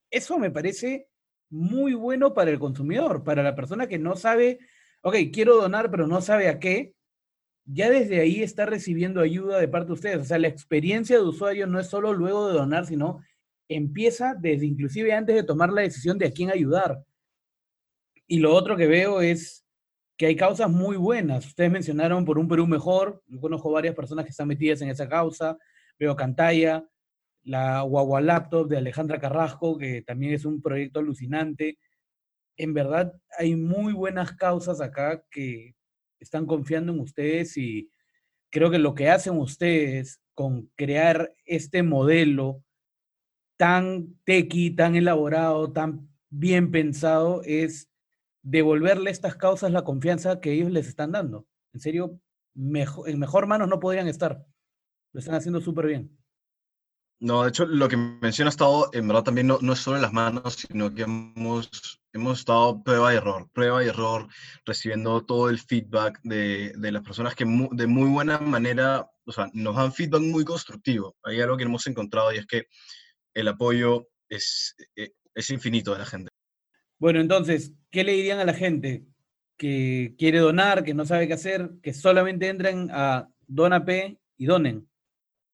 [0.09, 1.07] eso me parece
[1.49, 4.59] muy bueno para el consumidor, para la persona que no sabe,
[5.01, 6.95] ok, quiero donar, pero no sabe a qué,
[7.65, 10.17] ya desde ahí está recibiendo ayuda de parte de ustedes.
[10.17, 13.21] O sea, la experiencia de usuario no es solo luego de donar, sino
[13.69, 17.03] empieza desde inclusive antes de tomar la decisión de a quién ayudar.
[18.27, 19.60] Y lo otro que veo es
[20.21, 21.47] que hay causas muy buenas.
[21.47, 23.23] Ustedes mencionaron por un Perú mejor.
[23.25, 25.57] Yo conozco varias personas que están metidas en esa causa.
[25.97, 26.87] Veo Cantaya,
[27.41, 31.79] la Guagua Laptop de Alejandra Carrasco, que también es un proyecto alucinante.
[32.55, 35.73] En verdad, hay muy buenas causas acá que
[36.19, 37.89] están confiando en ustedes y
[38.51, 42.63] creo que lo que hacen ustedes con crear este modelo
[43.57, 47.90] tan tequi, tan elaborado, tan bien pensado, es
[48.43, 51.47] devolverle a estas causas la confianza que ellos les están dando.
[51.73, 52.19] En serio,
[52.53, 54.45] mejor, en mejor manos no podrían estar.
[55.13, 56.17] Lo están haciendo súper bien.
[57.21, 60.11] No, de hecho, lo que menciona estado, en verdad también no, es solo en las
[60.11, 64.27] manos, sino que hemos, hemos estado prueba y error, prueba y error,
[64.65, 69.51] recibiendo todo el feedback de, de las personas que de muy buena manera, o sea,
[69.53, 71.15] nos dan feedback muy constructivo.
[71.21, 72.65] Hay algo que hemos encontrado y es que
[73.35, 76.30] el apoyo es, e, es infinito de la gente.
[77.01, 79.07] Bueno, entonces, ¿qué le dirían a la gente
[79.57, 83.27] que quiere donar, que no sabe qué hacer, que solamente entren a
[83.83, 84.87] P y donen?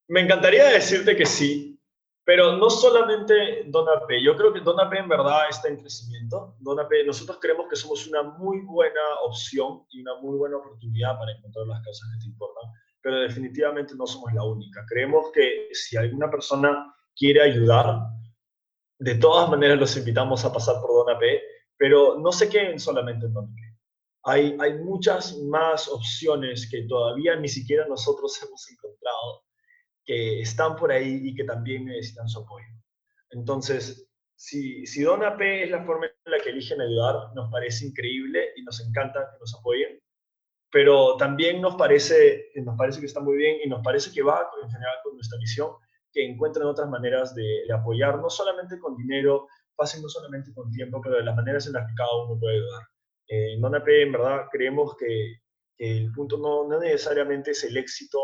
[0.10, 1.80] Me encantaría decirte que sí,
[2.26, 4.10] pero no solamente DonaP.
[4.26, 6.58] Yo creo que DonaP en verdad está en crecimiento.
[6.60, 11.32] DonaP, nosotros creemos que somos una muy buena opción y una muy buena oportunidad para
[11.32, 12.70] encontrar las causas que te importan,
[13.02, 14.86] pero definitivamente no somos la única.
[14.86, 18.02] Creemos que si alguna persona quiere ayudar,
[19.00, 21.22] de todas maneras los invitamos a pasar por DonaP,
[21.78, 23.56] pero no se queden solamente en DonaP.
[24.24, 29.44] Hay, hay muchas más opciones que todavía ni siquiera nosotros hemos encontrado
[30.04, 32.66] que están por ahí y que también necesitan su apoyo.
[33.30, 38.52] Entonces, si, si DonaP es la forma en la que eligen ayudar, nos parece increíble
[38.56, 40.00] y nos encanta que nos apoyen,
[40.72, 44.50] pero también nos parece, nos parece que está muy bien y nos parece que va
[44.62, 45.72] en general con nuestra misión,
[46.12, 51.02] que encuentren otras maneras de, apoyar, no solamente con dinero, fácil no solamente con tiempo,
[51.02, 52.84] pero de las maneras en las que cada uno puede ayudar.
[53.28, 55.42] Eh, en DonaP, en verdad, creemos que,
[55.78, 58.20] que el punto no, no necesariamente es el éxito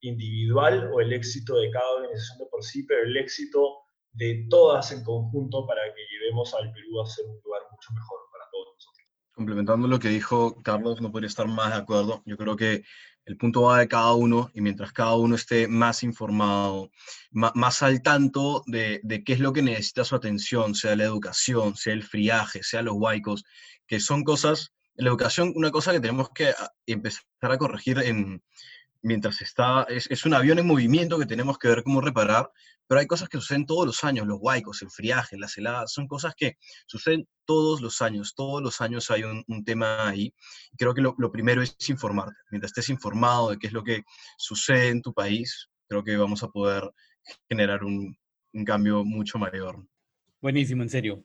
[0.00, 4.92] individual o el éxito de cada organización de por sí, pero el éxito de todas
[4.92, 8.68] en conjunto para que llevemos al Perú a ser un lugar mucho mejor para todos
[8.74, 9.08] nosotros.
[9.32, 12.22] Complementando lo que dijo Carlos, no podría estar más de acuerdo.
[12.24, 12.84] Yo creo que
[13.26, 16.90] el punto va de cada uno y mientras cada uno esté más informado,
[17.32, 21.74] más, al tanto de, de, qué es lo que necesita su atención, sea la educación,
[21.76, 23.44] sea el friaje, sea los huaicos,
[23.86, 28.42] que son cosas, la educación, una cosa que tenemos que ah, empezar a corregir en,
[29.02, 32.50] mientras está, es, es, un avión en movimiento que tenemos que ver cómo reparar,
[32.86, 36.06] pero hay cosas que suceden todos los años, los huaicos, el friaje, las heladas, son
[36.06, 36.56] cosas que
[36.86, 40.34] suceden todos los años, todos los años hay un, tema ahí.
[40.76, 42.34] Creo que lo, primero es informarte.
[42.50, 44.02] Mientras estés informado de qué es lo que
[44.38, 46.90] sucede en tu país, creo que vamos a poder
[47.48, 48.16] generar un,
[48.52, 49.86] un cambio mucho mayor.
[50.40, 51.24] Buenísimo, en serio.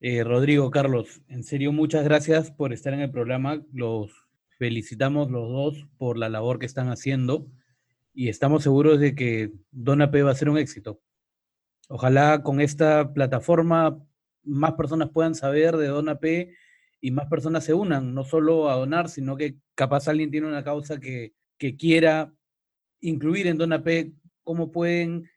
[0.00, 3.62] Eh, Rodrigo, Carlos, en serio, muchas gracias por estar en el programa.
[3.72, 4.12] Los
[4.58, 7.46] felicitamos los dos por la labor que están haciendo
[8.16, 11.02] y estamos seguros de que DonaP va a ser un éxito.
[11.90, 14.02] Ojalá con esta plataforma
[14.42, 16.24] más personas puedan saber de DonaP
[17.02, 20.64] y más personas se unan, no solo a donar, sino que capaz alguien tiene una
[20.64, 22.32] causa que, que quiera
[23.00, 25.28] incluir en DonaP cómo pueden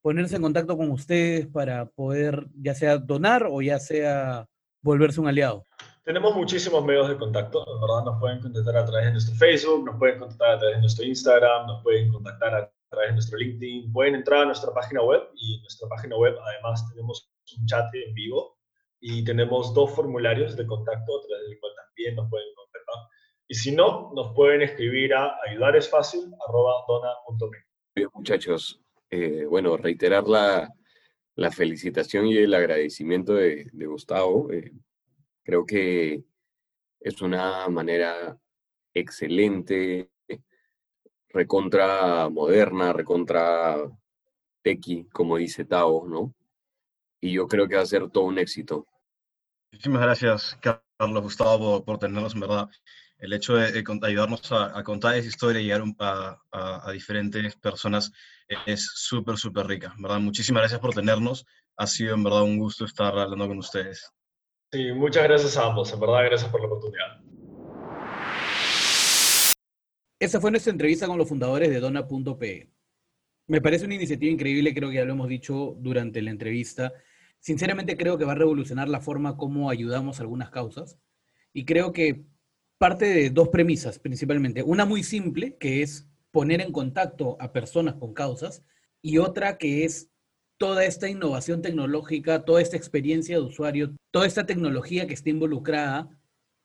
[0.00, 4.48] ponerse en contacto con ustedes para poder ya sea donar o ya sea
[4.80, 5.66] volverse un aliado?
[6.04, 9.98] Tenemos muchísimos medios de contacto, verdad nos pueden contactar a través de nuestro Facebook, nos
[9.98, 13.90] pueden contactar a través de nuestro Instagram, nos pueden contactar a través de nuestro LinkedIn,
[13.90, 17.86] pueden entrar a nuestra página web y en nuestra página web además tenemos un chat
[17.94, 18.58] en vivo
[19.00, 22.96] y tenemos dos formularios de contacto a través del cual también nos pueden contactar.
[23.48, 28.08] Y si no, nos pueden escribir a ayudaresfacil.dona.me.
[28.12, 28.78] Muchachos,
[29.08, 30.70] eh, bueno, reiterar la,
[31.34, 34.52] la, felicitación y el agradecimiento de, de Gustavo.
[34.52, 34.70] Eh,
[35.44, 36.24] Creo que
[37.00, 38.36] es una manera
[38.94, 40.10] excelente,
[41.28, 43.76] recontra moderna, recontra
[44.62, 46.34] tequi, como dice Tao, ¿no?
[47.20, 48.86] Y yo creo que va a ser todo un éxito.
[49.70, 52.70] Muchísimas gracias, Carlos Gustavo, por, tenernos, en verdad.
[53.18, 58.12] El hecho de, ayudarnos a, contar esa historia y llegar a, a, a diferentes personas
[58.66, 60.20] es súper, súper rica, ¿verdad?
[60.20, 61.44] Muchísimas gracias por tenernos.
[61.76, 64.10] Ha sido, en verdad, un gusto estar hablando con ustedes.
[64.74, 67.20] Sí, muchas gracias a ambos, en verdad, gracias por la oportunidad.
[70.18, 72.72] Esa fue nuestra entrevista con los fundadores de Dona.pe.
[73.46, 76.92] Me parece una iniciativa increíble, creo que ya lo hemos dicho durante la entrevista.
[77.38, 80.98] Sinceramente creo que va a revolucionar la forma como ayudamos a algunas causas
[81.52, 82.24] y creo que
[82.76, 84.64] parte de dos premisas principalmente.
[84.64, 88.64] Una muy simple, que es poner en contacto a personas con causas,
[89.00, 90.10] y otra que es
[90.64, 96.08] toda esta innovación tecnológica, toda esta experiencia de usuario, toda esta tecnología que está involucrada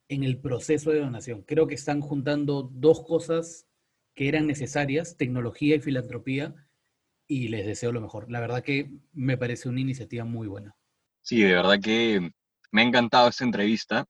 [0.07, 1.41] en el proceso de donación.
[1.41, 3.67] Creo que están juntando dos cosas
[4.15, 6.55] que eran necesarias, tecnología y filantropía,
[7.27, 8.31] y les deseo lo mejor.
[8.31, 10.73] La verdad que me parece una iniciativa muy buena.
[11.21, 12.31] Sí, de verdad que
[12.71, 14.05] me ha encantado esta entrevista,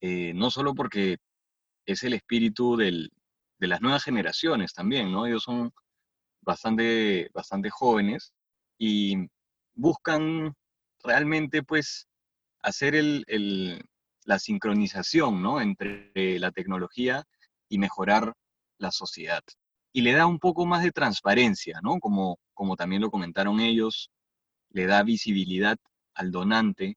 [0.00, 1.18] eh, no solo porque
[1.84, 3.10] es el espíritu de
[3.58, 5.26] las nuevas generaciones también, ¿no?
[5.26, 5.74] Ellos son
[6.40, 8.32] bastante, bastante jóvenes
[8.80, 9.28] y
[9.74, 10.54] buscan
[11.04, 12.08] realmente pues
[12.62, 12.94] hacer
[14.24, 15.60] la sincronización ¿no?
[15.60, 17.24] entre la tecnología
[17.68, 18.32] y mejorar
[18.78, 19.42] la sociedad.
[19.92, 21.98] Y le da un poco más de transparencia, ¿no?
[21.98, 24.10] Como, como también lo comentaron ellos,
[24.70, 25.76] le da visibilidad
[26.14, 26.96] al donante,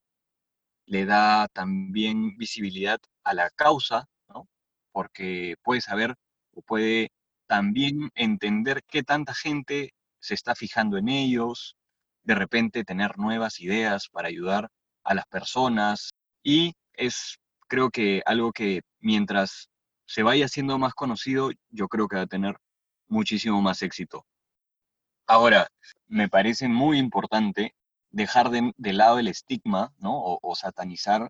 [0.86, 4.48] le da también visibilidad a la causa, ¿no?
[4.92, 6.16] Porque puede saber
[6.54, 7.10] o puede
[7.48, 9.92] también entender qué tanta gente
[10.24, 11.76] se está fijando en ellos,
[12.24, 14.70] de repente tener nuevas ideas para ayudar
[15.04, 16.12] a las personas
[16.42, 19.68] y es creo que algo que mientras
[20.06, 22.56] se vaya siendo más conocido, yo creo que va a tener
[23.08, 24.26] muchísimo más éxito.
[25.28, 25.68] Ahora,
[26.08, 27.76] me parece muy importante
[28.12, 30.38] dejar de, lado el estigma, ¿no?
[30.42, 31.30] o satanizar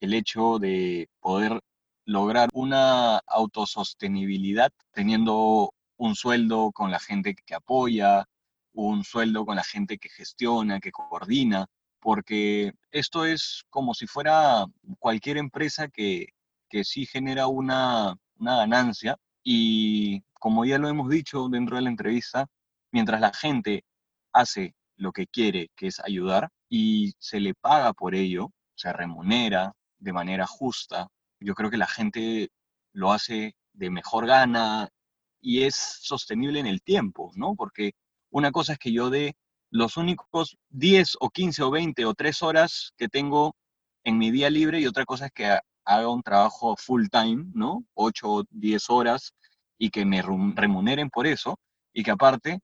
[0.00, 1.60] el hecho de poder
[2.04, 8.26] lograr una autosostenibilidad teniendo un sueldo con la gente que apoya,
[8.74, 11.66] un sueldo con la gente que gestiona, que coordina,
[12.00, 14.66] porque esto es como si fuera
[14.98, 16.28] cualquier empresa que,
[16.68, 21.90] que sí genera una, una ganancia y como ya lo hemos dicho dentro de la
[21.90, 22.46] entrevista,
[22.92, 23.84] mientras la gente
[24.32, 29.72] hace lo que quiere, que es ayudar, y se le paga por ello, se remunera
[29.98, 31.08] de manera justa,
[31.40, 32.48] yo creo que la gente
[32.92, 34.88] lo hace de mejor gana
[35.40, 37.54] y es sostenible en el tiempo, ¿no?
[37.54, 37.92] Porque
[38.34, 39.36] una cosa es que yo dé
[39.70, 43.54] los únicos 10 o 15 o 20 o 3 horas que tengo
[44.02, 47.84] en mi día libre y otra cosa es que haga un trabajo full time, ¿no?
[47.94, 49.34] 8 o 10 horas
[49.78, 51.58] y que me remuneren por eso
[51.92, 52.58] y que aparte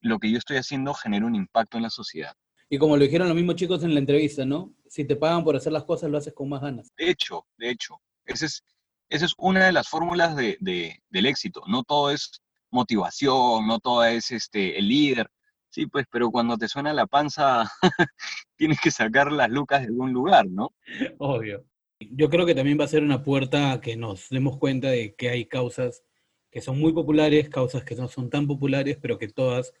[0.00, 2.34] lo que yo estoy haciendo genere un impacto en la sociedad.
[2.68, 4.74] Y como lo dijeron los mismos chicos en la entrevista, ¿no?
[4.86, 6.88] Si te pagan por hacer las cosas, lo haces con más ganas.
[6.98, 8.62] De hecho, de hecho, esa es,
[9.08, 11.62] esa es una de las fórmulas de, del éxito.
[11.68, 12.42] No todo es
[12.76, 15.28] motivación, no todo es este, el líder.
[15.70, 17.70] Sí, pues, pero cuando te suena la panza,
[18.56, 20.74] tienes que sacar las lucas de algún lugar, ¿no?
[21.18, 21.64] Obvio.
[22.00, 25.14] Yo creo que también va a ser una puerta a que nos demos cuenta de
[25.14, 26.02] que hay causas
[26.50, 29.72] que son muy populares, causas que no son tan populares, pero que todas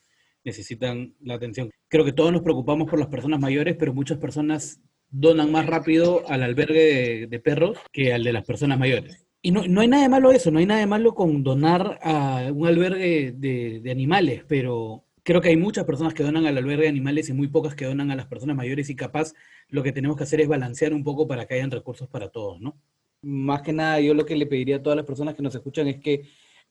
[0.44, 1.70] necesitan la atención.
[1.88, 6.28] Creo que todos nos preocupamos por las personas mayores, pero muchas personas donan más rápido
[6.28, 9.25] al albergue de perros que al de las personas mayores.
[9.46, 12.00] Y no, no, hay nada de malo eso, no hay nada de malo con donar
[12.02, 16.58] a un albergue de, de, animales, pero creo que hay muchas personas que donan al
[16.58, 19.34] albergue de animales y muy pocas que donan a las personas mayores y capaz
[19.68, 22.60] lo que tenemos que hacer es balancear un poco para que hayan recursos para todos,
[22.60, 22.76] ¿no?
[23.22, 25.86] Más que nada, yo lo que le pediría a todas las personas que nos escuchan
[25.86, 26.22] es que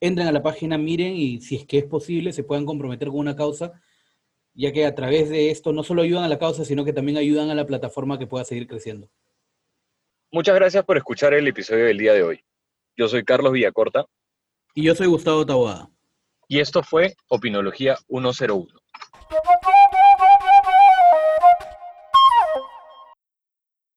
[0.01, 3.19] entren a la página, miren y si es que es posible se puedan comprometer con
[3.19, 3.71] una causa,
[4.53, 7.17] ya que a través de esto no solo ayudan a la causa, sino que también
[7.17, 9.09] ayudan a la plataforma que pueda seguir creciendo.
[10.29, 12.43] Muchas gracias por escuchar el episodio del día de hoy.
[12.97, 14.05] Yo soy Carlos Villacorta.
[14.73, 15.89] Y yo soy Gustavo Taboada.
[16.47, 18.67] Y esto fue Opinología 101.